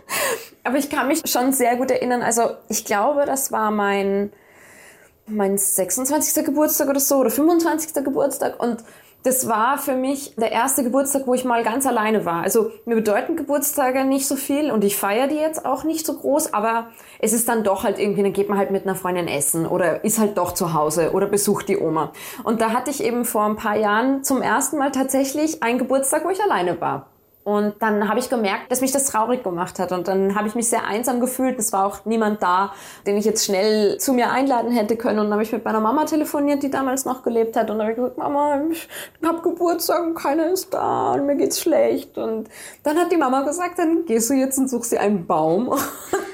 [0.63, 2.21] Aber ich kann mich schon sehr gut erinnern.
[2.21, 4.31] Also ich glaube, das war mein,
[5.25, 6.45] mein 26.
[6.45, 8.03] Geburtstag oder so oder 25.
[8.03, 8.83] Geburtstag und
[9.23, 12.43] das war für mich der erste Geburtstag, wo ich mal ganz alleine war.
[12.43, 16.13] Also mir bedeuten Geburtstage nicht so viel und ich feiere die jetzt auch nicht so
[16.13, 16.87] groß, aber
[17.19, 20.03] es ist dann doch halt irgendwie, dann geht man halt mit einer Freundin essen oder
[20.03, 22.11] ist halt doch zu Hause oder besucht die Oma.
[22.43, 26.25] Und da hatte ich eben vor ein paar Jahren zum ersten Mal tatsächlich einen Geburtstag,
[26.25, 27.12] wo ich alleine war.
[27.43, 29.91] Und dann habe ich gemerkt, dass mich das traurig gemacht hat.
[29.91, 31.59] Und dann habe ich mich sehr einsam gefühlt.
[31.59, 32.73] Es war auch niemand da,
[33.05, 35.19] den ich jetzt schnell zu mir einladen hätte können.
[35.19, 37.69] Und dann habe ich mit meiner Mama telefoniert, die damals noch gelebt hat.
[37.69, 38.87] Und dann habe ich gesagt, Mama, ich
[39.25, 42.17] habe Geburtstag und keiner ist da und mir geht's schlecht.
[42.17, 42.49] Und
[42.83, 45.73] dann hat die Mama gesagt, dann gehst du jetzt und suchst dir einen Baum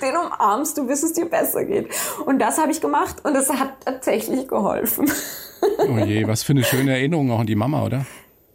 [0.02, 1.90] den umarmst du, bis es dir besser geht.
[2.26, 5.12] Und das habe ich gemacht und es hat tatsächlich geholfen.
[5.80, 8.06] Oh je, was für eine schöne Erinnerung auch an die Mama, oder?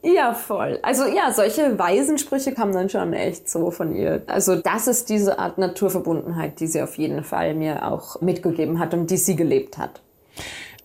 [0.05, 0.79] Ja, voll.
[0.83, 4.23] Also ja, solche Weisensprüche kamen dann schon echt so von ihr.
[4.27, 8.93] Also das ist diese Art Naturverbundenheit, die sie auf jeden Fall mir auch mitgegeben hat
[8.93, 10.03] und die sie gelebt hat.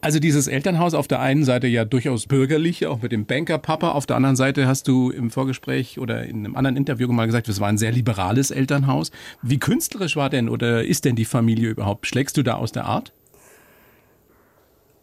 [0.01, 3.91] Also dieses Elternhaus auf der einen Seite ja durchaus bürgerlich, auch mit dem Banker-Papa.
[3.91, 7.49] Auf der anderen Seite hast du im Vorgespräch oder in einem anderen Interview mal gesagt,
[7.49, 9.12] es war ein sehr liberales Elternhaus.
[9.41, 12.08] Wie künstlerisch war denn oder ist denn die Familie überhaupt?
[12.08, 13.12] Schlägst du da aus der Art?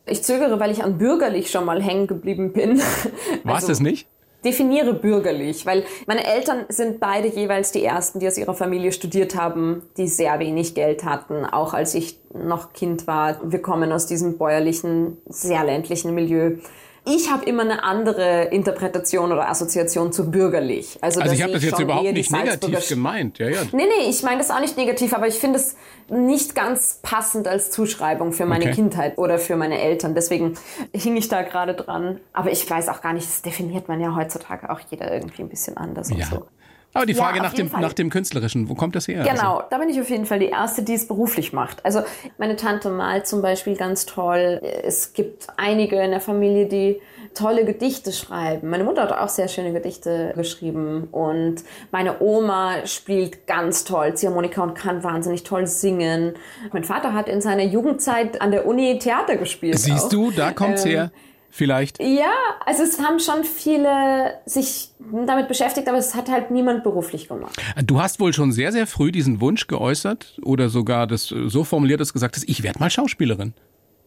[0.09, 2.79] Ich zögere, weil ich an bürgerlich schon mal hängen geblieben bin.
[3.45, 4.07] War es also, das nicht?
[4.45, 9.35] Definiere bürgerlich, weil meine Eltern sind beide jeweils die ersten, die aus ihrer Familie studiert
[9.35, 13.41] haben, die sehr wenig Geld hatten, auch als ich noch Kind war.
[13.51, 16.59] Wir kommen aus diesem bäuerlichen, sehr ländlichen Milieu
[17.07, 20.99] ich habe immer eine andere Interpretation oder Assoziation zu bürgerlich.
[21.01, 23.39] Also, also ich habe das jetzt überhaupt nicht negativ gemeint.
[23.39, 23.63] Ja, ja.
[23.73, 25.77] Nee, nee, ich meine das auch nicht negativ, aber ich finde es
[26.09, 28.75] nicht ganz passend als Zuschreibung für meine okay.
[28.75, 30.15] Kindheit oder für meine Eltern.
[30.15, 30.55] Deswegen
[30.93, 32.21] hing ich da gerade dran.
[32.33, 35.49] Aber ich weiß auch gar nicht, das definiert man ja heutzutage auch jeder irgendwie ein
[35.49, 36.17] bisschen anders ja.
[36.17, 36.47] und so.
[36.97, 39.23] Aber die Frage ja, nach, dem, nach dem Künstlerischen, wo kommt das her?
[39.23, 39.69] Genau, also?
[39.71, 41.85] da bin ich auf jeden Fall die Erste, die es beruflich macht.
[41.85, 42.03] Also
[42.39, 44.61] meine Tante malt zum Beispiel ganz toll.
[44.83, 47.01] Es gibt einige in der Familie, die
[47.35, 48.71] tolle Gedichte schreiben.
[48.71, 51.57] Meine Mutter hat auch sehr schöne Gedichte geschrieben und
[51.93, 56.35] meine Oma spielt ganz toll Ziehharmonika und kann wahnsinnig toll singen.
[56.73, 59.79] Mein Vater hat in seiner Jugendzeit an der Uni Theater gespielt.
[59.79, 60.09] Siehst auch.
[60.09, 61.11] du, da kommt's ähm, her
[61.57, 62.01] vielleicht?
[62.01, 62.33] Ja,
[62.65, 67.57] also es haben schon viele sich damit beschäftigt, aber es hat halt niemand beruflich gemacht.
[67.85, 72.01] Du hast wohl schon sehr, sehr früh diesen Wunsch geäußert oder sogar das so formuliert,
[72.01, 73.55] dass gesagt hast, ich werde mal Schauspielerin.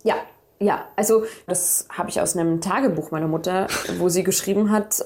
[0.04, 0.16] Ja,
[0.60, 5.06] ja, also das habe ich aus einem Tagebuch meiner Mutter, wo sie geschrieben hat,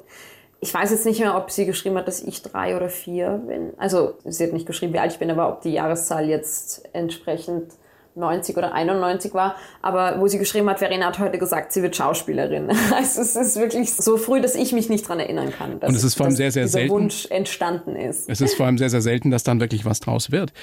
[0.59, 3.73] ich weiß jetzt nicht mehr, ob sie geschrieben hat, dass ich drei oder vier bin.
[3.77, 7.73] Also sie hat nicht geschrieben, wie alt ich bin, aber ob die Jahreszahl jetzt entsprechend
[8.15, 11.95] 90 oder 91 war, aber wo sie geschrieben hat, Verena hat heute gesagt, sie wird
[11.95, 12.69] Schauspielerin.
[12.93, 15.79] Also es ist wirklich so früh, dass ich mich nicht dran erinnern kann.
[15.79, 16.93] Dass, Und es ist vor allem sehr, sehr selten.
[16.93, 18.29] Wunsch entstanden ist.
[18.29, 20.53] Es ist vor allem sehr, sehr selten, dass dann wirklich was draus wird.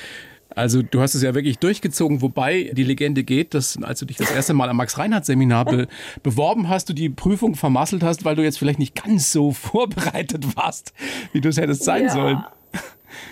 [0.55, 4.17] Also du hast es ja wirklich durchgezogen, wobei die Legende geht, dass als du dich
[4.17, 5.89] das erste Mal am Max-Reinhardt-Seminar be
[6.23, 10.57] beworben hast, du die Prüfung vermasselt hast, weil du jetzt vielleicht nicht ganz so vorbereitet
[10.57, 10.93] warst,
[11.33, 12.11] wie du es hättest sein ja.
[12.11, 12.45] sollen.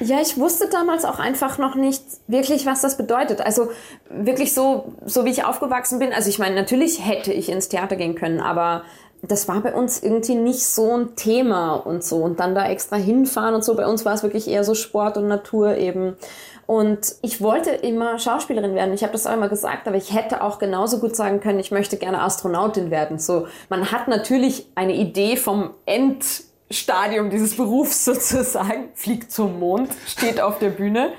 [0.00, 3.40] Ja, ich wusste damals auch einfach noch nicht wirklich, was das bedeutet.
[3.40, 3.70] Also
[4.10, 6.12] wirklich so, so wie ich aufgewachsen bin.
[6.12, 8.82] Also ich meine, natürlich hätte ich ins Theater gehen können, aber
[9.22, 12.18] das war bei uns irgendwie nicht so ein Thema und so.
[12.18, 13.74] Und dann da extra hinfahren und so.
[13.74, 16.16] Bei uns war es wirklich eher so Sport und Natur eben.
[16.66, 18.92] Und ich wollte immer Schauspielerin werden.
[18.92, 21.70] Ich habe das auch immer gesagt, aber ich hätte auch genauso gut sagen können, ich
[21.70, 23.18] möchte gerne Astronautin werden.
[23.18, 26.24] So, man hat natürlich eine Idee vom End
[26.70, 31.12] Stadium dieses Berufs sozusagen, fliegt zum Mond, steht auf der Bühne.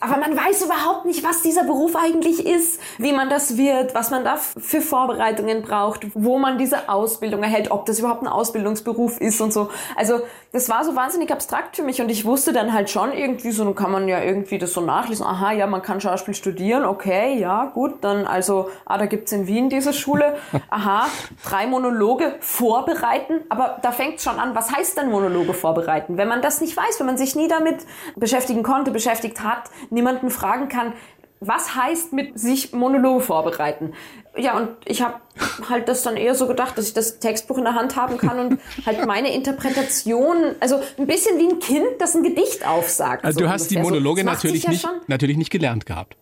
[0.00, 4.10] Aber man weiß überhaupt nicht, was dieser Beruf eigentlich ist, wie man das wird, was
[4.10, 9.20] man da für Vorbereitungen braucht, wo man diese Ausbildung erhält, ob das überhaupt ein Ausbildungsberuf
[9.20, 9.70] ist und so.
[9.96, 10.20] Also
[10.52, 13.72] das war so wahnsinnig abstrakt für mich und ich wusste dann halt schon irgendwie so,
[13.72, 15.24] kann man ja irgendwie das so nachlesen.
[15.24, 19.46] Aha, ja, man kann Schauspiel studieren, okay, ja, gut, dann also, ah, da gibt's in
[19.46, 20.36] Wien diese Schule.
[20.68, 21.06] Aha,
[21.48, 26.16] drei Monologe vorbereiten, aber da fängt's schon an, was heißt denn Monologe vorbereiten?
[26.16, 27.78] Wenn man das nicht weiß, wenn man sich nie damit
[28.16, 30.92] beschäftigen konnte, beschäftigt hat, niemanden fragen kann,
[31.40, 33.92] was heißt mit sich Monologe vorbereiten?
[34.36, 35.20] Ja, und ich habe
[35.68, 38.38] halt das dann eher so gedacht, dass ich das Textbuch in der Hand haben kann
[38.38, 43.24] und halt meine Interpretation, also ein bisschen wie ein Kind, das ein Gedicht aufsagt.
[43.24, 43.82] Also so du hast ungefähr.
[43.82, 46.16] die Monologe so, natürlich, ja nicht, natürlich nicht gelernt gehabt.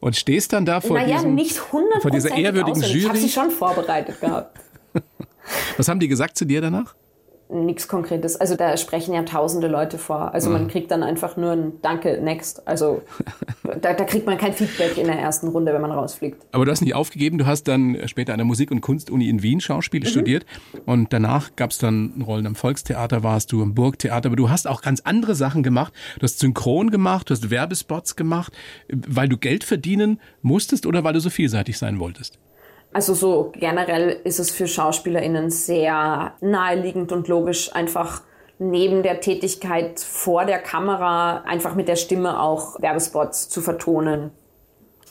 [0.00, 2.98] Und stehst dann da vor, naja, diesem, nicht vor dieser ehrwürdigen Jury.
[2.98, 4.58] Ich habe sie schon vorbereitet gehabt.
[5.76, 6.94] Was haben die gesagt zu dir danach?
[7.48, 8.36] Nichts Konkretes.
[8.36, 10.32] Also da sprechen ja tausende Leute vor.
[10.32, 10.68] Also man mhm.
[10.68, 12.66] kriegt dann einfach nur ein Danke, next.
[12.66, 13.02] Also
[13.80, 16.42] da, da, kriegt man kein Feedback in der ersten Runde, wenn man rausfliegt.
[16.52, 17.38] Aber du hast nicht aufgegeben.
[17.38, 20.06] Du hast dann später an der Musik- und Kunstuni in Wien Schauspiel mhm.
[20.06, 20.46] studiert.
[20.86, 24.28] Und danach gab es dann Rollen am Volkstheater, warst du im Burgtheater.
[24.28, 25.92] Aber du hast auch ganz andere Sachen gemacht.
[26.18, 28.52] Du hast Synchron gemacht, du hast Werbespots gemacht,
[28.88, 32.38] weil du Geld verdienen musstest oder weil du so vielseitig sein wolltest?
[32.94, 38.22] Also so generell ist es für SchauspielerInnen sehr naheliegend und logisch, einfach
[38.60, 44.30] neben der Tätigkeit vor der Kamera einfach mit der Stimme auch Werbespots zu vertonen.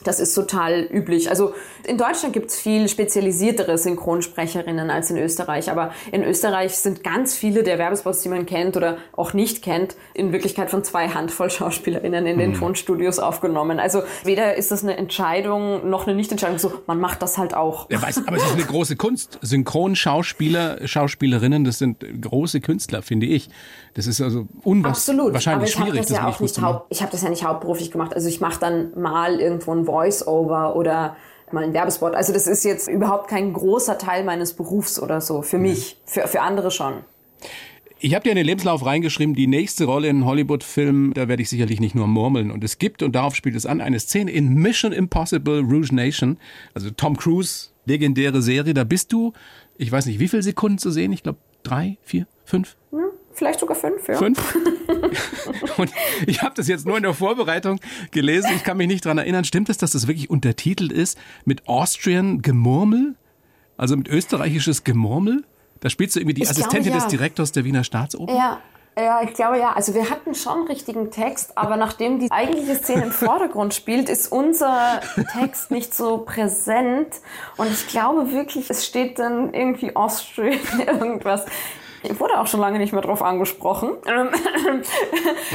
[0.02, 1.30] Das ist total üblich.
[1.30, 1.54] Also
[1.86, 5.70] in Deutschland gibt es viel spezialisiertere Synchronsprecherinnen als in Österreich.
[5.70, 9.96] Aber in Österreich sind ganz viele der Werbespots, die man kennt oder auch nicht kennt,
[10.12, 12.58] in Wirklichkeit von zwei Handvoll SchauspielerInnen in den mhm.
[12.58, 13.78] Tonstudios aufgenommen.
[13.78, 16.58] Also weder ist das eine Entscheidung noch eine Nichtentscheidung.
[16.58, 17.88] So, man macht das halt auch.
[17.90, 19.38] Ja, weiß, aber es ist eine große Kunst.
[19.42, 23.48] Synchronschauspieler, Schauspielerinnen, das sind große Künstler, finde ich.
[23.94, 26.00] Das ist also unwahrscheinlich aber ich schwierig.
[26.00, 28.12] Das ja auch nicht haupt, ich habe das ja nicht hauptberuflich gemacht.
[28.14, 31.16] Also ich mache dann mal irgendwo ein Voice-Over oder
[31.50, 32.14] mal ein Werbespot.
[32.14, 35.42] Also das ist jetzt überhaupt kein großer Teil meines Berufs oder so.
[35.42, 36.94] Für mich, für, für andere schon.
[37.98, 41.48] Ich habe dir in den Lebenslauf reingeschrieben, die nächste Rolle in Hollywood-Film, da werde ich
[41.48, 42.50] sicherlich nicht nur murmeln.
[42.50, 46.38] Und es gibt, und darauf spielt es an, eine Szene in Mission Impossible Rouge Nation.
[46.74, 48.74] Also Tom Cruise, legendäre Serie.
[48.74, 49.32] Da bist du,
[49.78, 51.12] ich weiß nicht, wie viele Sekunden zu sehen?
[51.12, 52.76] Ich glaube drei, vier, fünf?
[52.90, 52.98] Hm,
[53.34, 54.16] vielleicht sogar fünf, ja.
[54.16, 54.56] Fünf?
[55.76, 55.90] Und
[56.26, 58.50] ich habe das jetzt nur in der Vorbereitung gelesen.
[58.56, 59.44] Ich kann mich nicht dran erinnern.
[59.44, 63.14] Stimmt es, dass das wirklich untertitelt ist mit Austrian Gemurmel?
[63.76, 65.44] Also mit österreichisches Gemurmel?
[65.80, 67.04] Da spielst du irgendwie die ich Assistentin glaube, ja.
[67.04, 68.34] des Direktors der Wiener Staatsoper?
[68.34, 68.60] Ja.
[68.96, 69.72] Ja, ich glaube ja.
[69.72, 74.30] Also wir hatten schon richtigen Text, aber nachdem die eigentliche Szene im Vordergrund spielt, ist
[74.30, 75.00] unser
[75.32, 77.08] Text nicht so präsent.
[77.56, 81.44] Und ich glaube wirklich, es steht dann irgendwie Austrian irgendwas.
[82.04, 83.92] Ich wurde auch schon lange nicht mehr drauf angesprochen.
[84.06, 84.28] Ähm,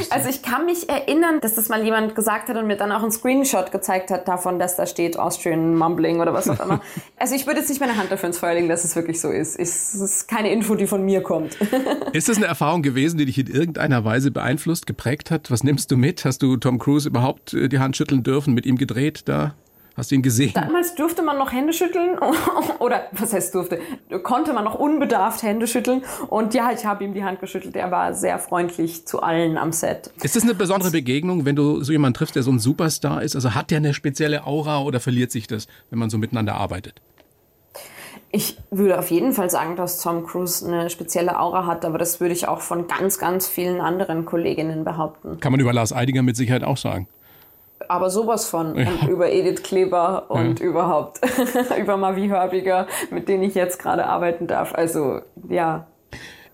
[0.10, 3.02] also ich kann mich erinnern, dass das mal jemand gesagt hat und mir dann auch
[3.02, 6.82] einen Screenshot gezeigt hat davon, dass da steht Austrian Mumbling oder was auch immer.
[7.18, 9.30] Also ich würde jetzt nicht meine Hand dafür ins Feuer legen, dass es wirklich so
[9.30, 9.60] ist.
[9.60, 11.58] Es ist keine Info, die von mir kommt.
[12.14, 15.52] Ist das eine Erfahrung gewesen, die dich in irgendeiner Weise beeinflusst, geprägt hat?
[15.52, 16.24] Was nimmst du mit?
[16.24, 19.54] Hast du Tom Cruise überhaupt äh, die Hand schütteln dürfen, mit ihm gedreht da?
[20.00, 20.54] Hast du ihn gesehen?
[20.54, 22.18] Damals durfte man noch Hände schütteln
[22.80, 23.82] oder was heißt durfte?
[24.24, 27.76] Konnte man noch unbedarft Hände schütteln und ja, ich habe ihm die Hand geschüttelt.
[27.76, 30.12] Er war sehr freundlich zu allen am Set.
[30.24, 33.36] Ist das eine besondere Begegnung, wenn du so jemanden triffst, der so ein Superstar ist?
[33.36, 37.02] Also hat der eine spezielle Aura oder verliert sich das, wenn man so miteinander arbeitet?
[38.32, 42.22] Ich würde auf jeden Fall sagen, dass Tom Cruise eine spezielle Aura hat, aber das
[42.22, 45.42] würde ich auch von ganz, ganz vielen anderen Kolleginnen behaupten.
[45.42, 47.10] Kann man über Lars Eidinger mit Sicherheit auch sagen
[47.88, 48.76] aber sowas von.
[48.76, 48.89] Ja.
[48.89, 50.65] Und über Edith Kleber und ja.
[50.65, 51.20] überhaupt
[51.80, 54.74] über Mavi Hörbiger, mit denen ich jetzt gerade arbeiten darf.
[54.74, 55.88] Also, ja.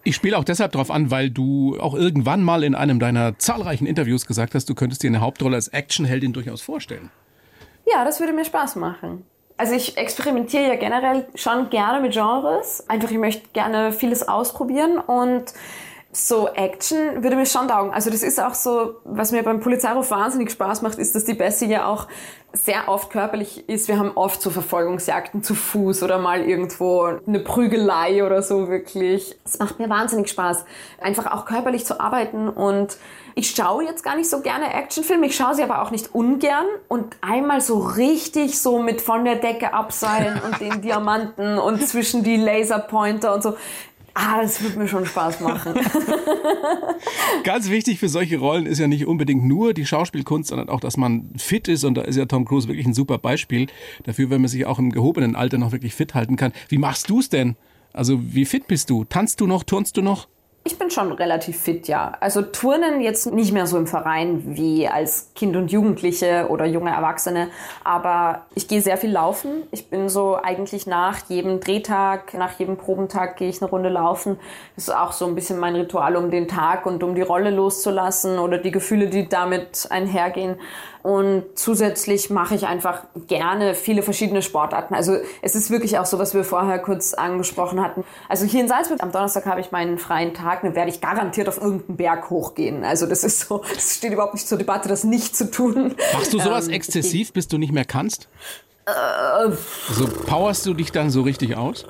[0.03, 3.87] Ich spiele auch deshalb darauf an, weil du auch irgendwann mal in einem deiner zahlreichen
[3.87, 7.09] Interviews gesagt hast, du könntest dir eine Hauptrolle als Actionheldin durchaus vorstellen.
[7.91, 9.25] Ja, das würde mir Spaß machen.
[9.57, 12.87] Also ich experimentiere ja generell schon gerne mit Genres.
[12.89, 15.53] Einfach, ich möchte gerne vieles ausprobieren und
[16.15, 17.91] so Action würde mir schon taugen.
[17.91, 21.33] Also das ist auch so, was mir beim Polizeiruf wahnsinnig Spaß macht, ist, dass die
[21.33, 22.07] Bessie ja auch
[22.53, 23.89] sehr oft körperlich ist.
[23.89, 29.37] Wir haben oft so Verfolgungsjagden zu Fuß oder mal irgendwo eine Prügelei oder so wirklich.
[29.43, 30.63] Es macht mir wahnsinnig Spaß,
[31.01, 32.97] einfach auch körperlich zu arbeiten und
[33.37, 36.65] ich schaue jetzt gar nicht so gerne Actionfilme, ich schaue sie aber auch nicht ungern
[36.87, 42.23] und einmal so richtig so mit von der Decke abseilen und den Diamanten und zwischen
[42.23, 43.57] die Laserpointer und so.
[44.17, 45.73] Ah, das wird mir schon Spaß machen.
[47.43, 50.95] Ganz wichtig für solche Rollen ist ja nicht unbedingt nur die Schauspielkunst, sondern auch, dass
[50.95, 51.83] man fit ist.
[51.83, 53.67] Und da ist ja Tom Cruise wirklich ein super Beispiel
[54.03, 56.53] dafür, wenn man sich auch im gehobenen Alter noch wirklich fit halten kann.
[56.69, 57.57] Wie machst du es denn?
[57.91, 59.03] Also wie fit bist du?
[59.03, 59.63] Tanzt du noch?
[59.63, 60.29] Turnst du noch?
[60.67, 62.13] Ich bin schon relativ fit, ja.
[62.21, 66.89] Also Turnen jetzt nicht mehr so im Verein wie als Kind und Jugendliche oder junge
[66.89, 67.49] Erwachsene,
[67.83, 69.61] aber ich gehe sehr viel laufen.
[69.69, 74.39] Ich bin so eigentlich nach jedem Drehtag, nach jedem Probentag gehe ich eine Runde laufen.
[74.75, 77.51] Das ist auch so ein bisschen mein Ritual, um den Tag und um die Rolle
[77.51, 80.55] loszulassen oder die Gefühle, die damit einhergehen.
[81.05, 84.95] Und zusätzlich mache ich einfach gerne viele verschiedene Sportarten.
[84.95, 88.03] Also es ist wirklich auch so, was wir vorher kurz angesprochen hatten.
[88.27, 91.47] Also hier in Salzburg am Donnerstag habe ich meinen freien Tag, dann werde ich garantiert
[91.47, 92.83] auf irgendeinen Berg hochgehen.
[92.83, 95.93] Also das ist so, es steht überhaupt nicht zur Debatte, das nicht zu tun.
[96.13, 98.27] Machst du sowas ähm, exzessiv, bis du nicht mehr kannst?
[98.87, 101.85] Äh, also powerst du dich dann so richtig aus?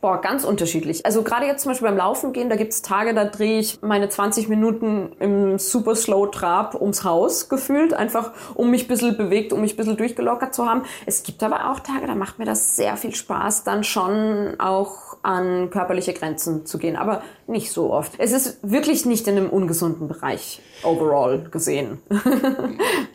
[0.00, 1.04] Boah, ganz unterschiedlich.
[1.04, 4.08] Also gerade jetzt zum Beispiel beim Laufen gehen, da gibt's Tage, da drehe ich meine
[4.08, 9.52] 20 Minuten im super slow Trab ums Haus gefühlt, einfach um mich ein bisschen bewegt,
[9.52, 10.84] um mich ein bisschen durchgelockert zu haben.
[11.04, 15.18] Es gibt aber auch Tage, da macht mir das sehr viel Spaß, dann schon auch
[15.22, 18.12] an körperliche Grenzen zu gehen, aber nicht so oft.
[18.16, 21.98] Es ist wirklich nicht in einem ungesunden Bereich overall gesehen.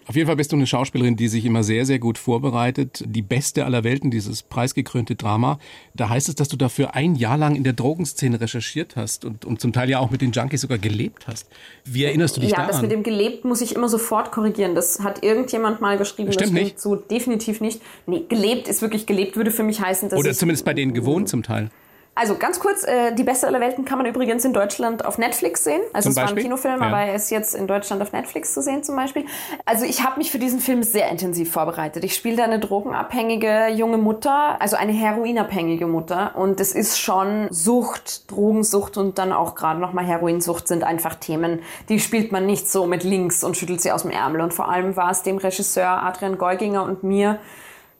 [0.08, 3.04] Auf jeden Fall bist du eine Schauspielerin, die sich immer sehr, sehr gut vorbereitet.
[3.08, 5.60] Die beste aller Welten, dieses preisgekrönte Drama.
[5.94, 9.26] Da heißt es, dass du da für ein Jahr lang in der Drogenszene recherchiert hast
[9.26, 11.48] und, und zum Teil ja auch mit den Junkies sogar gelebt hast.
[11.84, 12.70] Wie erinnerst du dich ja, daran?
[12.70, 14.76] Ja, das mit dem gelebt muss ich immer sofort korrigieren.
[14.76, 16.32] Das hat irgendjemand mal geschrieben.
[16.32, 16.80] Stimmt das nicht.
[16.80, 17.82] So definitiv nicht.
[18.06, 21.30] Nee, gelebt ist wirklich gelebt, würde für mich heißen, dass Oder zumindest bei denen gewohnt
[21.30, 21.70] zum Teil.
[22.18, 25.66] Also ganz kurz, äh, die Beste aller Welten kann man übrigens in Deutschland auf Netflix
[25.66, 25.82] sehen.
[25.92, 26.44] Also Zum es war ein Beispiel?
[26.44, 26.88] Kinofilm, Ja.
[26.88, 29.26] aber er ist jetzt in Deutschland auf Netflix zu sehen zum Beispiel.
[29.66, 32.06] Also ich habe mich für diesen Film sehr intensiv vorbereitet.
[32.06, 36.36] Ich spiele da eine drogenabhängige junge Mutter, also eine heroinabhängige Mutter.
[36.38, 41.60] Und es ist schon Sucht, Drogensucht und dann auch gerade nochmal Heroinsucht sind einfach Themen,
[41.90, 44.40] die spielt man nicht so mit links und schüttelt sie aus dem Ärmel.
[44.40, 47.40] Und vor allem war es dem Regisseur Adrian Geuginger und mir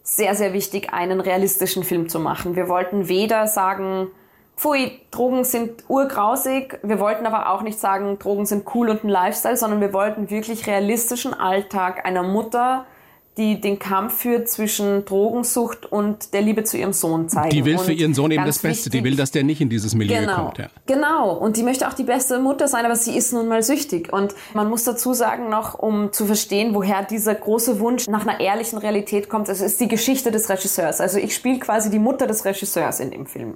[0.06, 2.56] sehr, sehr wichtig, einen realistischen Film zu machen.
[2.56, 4.10] Wir wollten weder sagen,
[4.56, 9.10] pfui, Drogen sind urgrausig, wir wollten aber auch nicht sagen, Drogen sind cool und ein
[9.10, 12.86] Lifestyle, sondern wir wollten wirklich realistischen Alltag einer Mutter,
[13.38, 17.50] die den Kampf führt zwischen Drogensucht und der Liebe zu ihrem Sohn zeigen.
[17.50, 18.90] Die will für ihren Sohn eben das Beste.
[18.90, 20.58] Die wichtig- will, dass der nicht in dieses Milieu Genau, kommt.
[20.58, 20.68] Ja.
[20.86, 21.34] genau.
[21.34, 24.14] Und die möchte auch die beste Mutter sein, aber sie ist nun mal süchtig.
[24.14, 28.40] Und man muss dazu sagen noch, um zu verstehen, woher dieser große Wunsch nach einer
[28.40, 31.02] ehrlichen Realität kommt, es ist die Geschichte des Regisseurs.
[31.02, 33.56] Also ich spiele quasi die Mutter des Regisseurs in dem Film.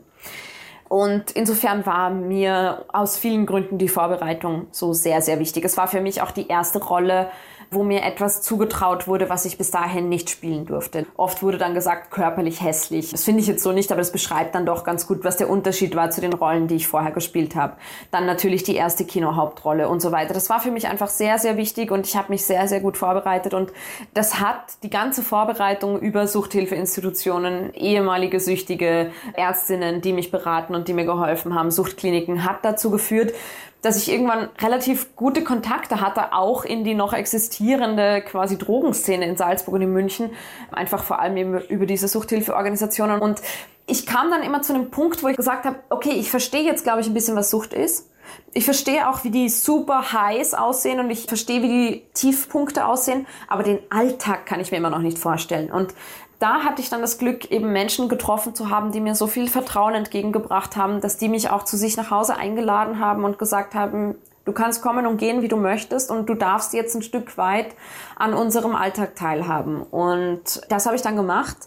[0.89, 5.63] Und insofern war mir aus vielen Gründen die Vorbereitung so sehr, sehr wichtig.
[5.63, 7.27] Es war für mich auch die erste Rolle,
[7.71, 11.05] wo mir etwas zugetraut wurde, was ich bis dahin nicht spielen durfte.
[11.17, 13.11] Oft wurde dann gesagt, körperlich hässlich.
[13.11, 15.49] Das finde ich jetzt so nicht, aber das beschreibt dann doch ganz gut, was der
[15.49, 17.73] Unterschied war zu den Rollen, die ich vorher gespielt habe.
[18.09, 20.33] Dann natürlich die erste Kinohauptrolle und so weiter.
[20.33, 22.97] Das war für mich einfach sehr, sehr wichtig und ich habe mich sehr, sehr gut
[22.97, 23.53] vorbereitet.
[23.53, 23.71] Und
[24.13, 30.93] das hat die ganze Vorbereitung über Suchthilfeinstitutionen, ehemalige Süchtige, Ärztinnen, die mich beraten und die
[30.93, 33.33] mir geholfen haben, Suchtkliniken, hat dazu geführt,
[33.81, 39.37] dass ich irgendwann relativ gute Kontakte hatte, auch in die noch existierende quasi Drogenszene in
[39.37, 40.31] Salzburg und in München,
[40.71, 43.21] einfach vor allem eben über diese Suchthilfeorganisationen.
[43.21, 43.41] Und
[43.87, 46.83] ich kam dann immer zu einem Punkt, wo ich gesagt habe, okay, ich verstehe jetzt,
[46.83, 48.09] glaube ich, ein bisschen, was Sucht ist.
[48.53, 53.25] Ich verstehe auch, wie die super Highs aussehen und ich verstehe, wie die Tiefpunkte aussehen,
[53.47, 55.71] aber den Alltag kann ich mir immer noch nicht vorstellen.
[55.71, 55.95] Und
[56.39, 59.49] da hatte ich dann das Glück, eben Menschen getroffen zu haben, die mir so viel
[59.49, 63.75] Vertrauen entgegengebracht haben, dass die mich auch zu sich nach Hause eingeladen haben und gesagt
[63.75, 64.15] haben,
[64.45, 67.75] du kannst kommen und gehen, wie du möchtest und du darfst jetzt ein Stück weit
[68.15, 69.81] an unserem Alltag teilhaben.
[69.83, 71.57] Und das habe ich dann gemacht.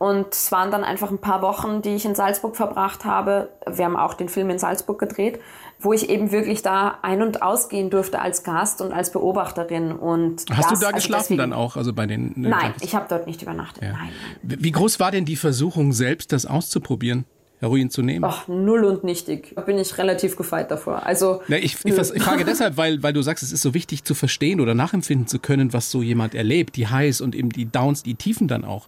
[0.00, 3.50] Und es waren dann einfach ein paar Wochen, die ich in Salzburg verbracht habe.
[3.70, 5.38] Wir haben auch den Film in Salzburg gedreht,
[5.78, 9.92] wo ich eben wirklich da ein- und ausgehen durfte als Gast und als Beobachterin.
[9.92, 12.32] Und Hast das, du da also geschlafen deswegen- dann auch, also bei den?
[12.34, 13.82] ne, Nein, ich habe dort nicht übernachtet.
[13.82, 13.92] Ja.
[13.92, 14.08] Nein.
[14.42, 17.26] Wie groß war denn die Versuchung, selbst das auszuprobieren,
[17.58, 18.24] Heroin zu nehmen?
[18.24, 19.52] Ach, null und nichtig.
[19.54, 21.04] Da bin ich relativ gefeit davor.
[21.04, 24.04] Also Na, ich, ich, ich frage deshalb, weil, weil du sagst, es ist so wichtig
[24.04, 27.66] zu verstehen oder nachempfinden zu können, was so jemand erlebt, die Highs und eben die
[27.66, 28.86] Downs, die Tiefen dann auch.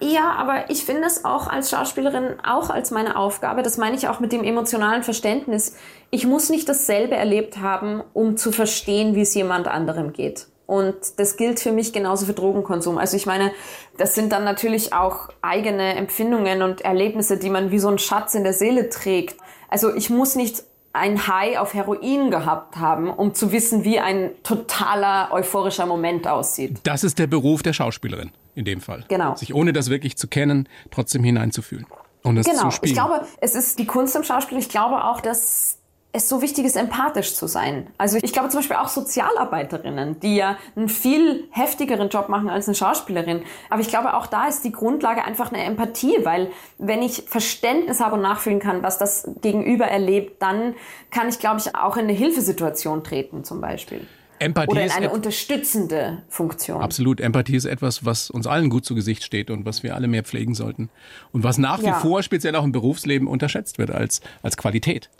[0.00, 3.62] Ja, aber ich finde es auch als Schauspielerin auch als meine Aufgabe.
[3.62, 5.76] Das meine ich auch mit dem emotionalen Verständnis.
[6.10, 10.48] Ich muss nicht dasselbe erlebt haben, um zu verstehen, wie es jemand anderem geht.
[10.66, 12.98] Und das gilt für mich genauso für Drogenkonsum.
[12.98, 13.52] Also ich meine,
[13.98, 18.34] das sind dann natürlich auch eigene Empfindungen und Erlebnisse, die man wie so ein Schatz
[18.34, 19.36] in der Seele trägt.
[19.68, 20.64] Also ich muss nicht
[20.94, 26.78] ein High auf Heroin gehabt haben, um zu wissen, wie ein totaler euphorischer Moment aussieht.
[26.84, 29.04] Das ist der Beruf der Schauspielerin in dem Fall.
[29.08, 29.34] Genau.
[29.34, 31.86] Sich ohne das wirklich zu kennen, trotzdem hineinzufühlen
[32.22, 32.94] und es Genau, zu ich spielen.
[32.94, 34.56] glaube, es ist die Kunst im Schauspiel.
[34.58, 35.78] Ich glaube auch, dass
[36.14, 37.88] es so wichtig ist, empathisch zu sein.
[37.98, 42.68] Also ich glaube zum Beispiel auch Sozialarbeiterinnen, die ja einen viel heftigeren Job machen als
[42.68, 43.42] eine Schauspielerin.
[43.68, 48.00] Aber ich glaube, auch da ist die Grundlage einfach eine Empathie, weil wenn ich Verständnis
[48.00, 50.74] habe und nachfühlen kann, was das Gegenüber erlebt, dann
[51.10, 54.06] kann ich, glaube ich, auch in eine Hilfesituation treten zum Beispiel.
[54.38, 56.80] Empathie Oder in eine unterstützende Funktion.
[56.80, 57.20] Absolut.
[57.20, 60.22] Empathie ist etwas, was uns allen gut zu Gesicht steht und was wir alle mehr
[60.22, 60.90] pflegen sollten.
[61.32, 61.94] Und was nach wie Ja.
[61.94, 65.10] vor speziell auch im Berufsleben unterschätzt wird als, als Qualität.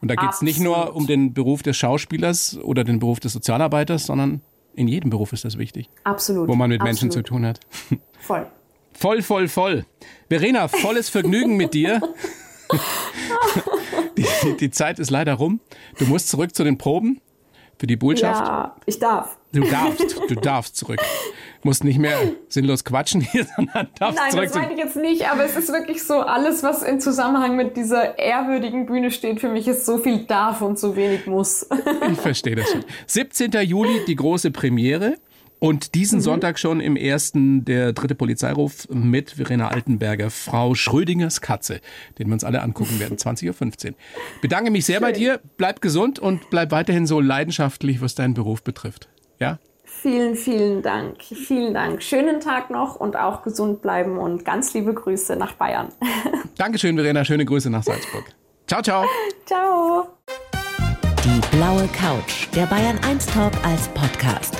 [0.00, 0.96] Und da geht es nicht nur Absolut.
[0.96, 4.42] um den Beruf des Schauspielers oder den Beruf des Sozialarbeiters, sondern
[4.74, 6.48] in jedem Beruf ist das wichtig, Absolut.
[6.48, 7.42] wo man mit Menschen zu Absolut.
[7.42, 7.60] tun hat.
[8.20, 8.46] Voll.
[8.92, 9.86] Voll, voll, voll.
[10.28, 12.00] Verena, volles Vergnügen mit dir.
[14.16, 15.60] Die, die, die Zeit ist leider rum.
[15.98, 17.20] Du musst zurück zu den Proben
[17.78, 18.46] für die Botschaft.
[18.46, 19.38] Ja, ich darf.
[19.52, 21.00] Du darfst, du darfst zurück.
[21.62, 22.16] Musst nicht mehr
[22.48, 26.02] sinnlos quatschen hier, sondern darfst Nein, das meine ich jetzt nicht, aber es ist wirklich
[26.02, 30.24] so, alles, was im Zusammenhang mit dieser ehrwürdigen Bühne steht, für mich ist so viel
[30.24, 31.66] darf und so wenig muss.
[32.10, 32.84] Ich verstehe das schon.
[33.06, 33.52] 17.
[33.62, 35.16] Juli die große Premiere.
[35.60, 41.80] Und diesen Sonntag schon im ersten der dritte Polizeiruf mit Verena Altenberger, Frau Schrödingers Katze,
[42.18, 43.94] den wir uns alle angucken werden, 20.15 Uhr.
[44.40, 48.62] Bedanke mich sehr bei dir, bleib gesund und bleib weiterhin so leidenschaftlich, was deinen Beruf
[48.62, 49.08] betrifft.
[49.40, 49.58] Ja?
[50.00, 51.22] Vielen, vielen Dank.
[51.22, 52.02] Vielen Dank.
[52.02, 55.88] Schönen Tag noch und auch gesund bleiben und ganz liebe Grüße nach Bayern.
[56.56, 57.24] Dankeschön, Verena.
[57.24, 58.24] Schöne Grüße nach Salzburg.
[58.68, 59.04] Ciao, ciao.
[59.44, 60.08] Ciao.
[61.24, 64.56] Die blaue Couch, der Bayern 1 Talk als Podcast.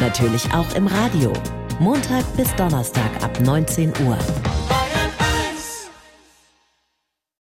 [0.00, 1.32] Natürlich auch im Radio.
[1.78, 4.18] Montag bis Donnerstag ab 19 Uhr.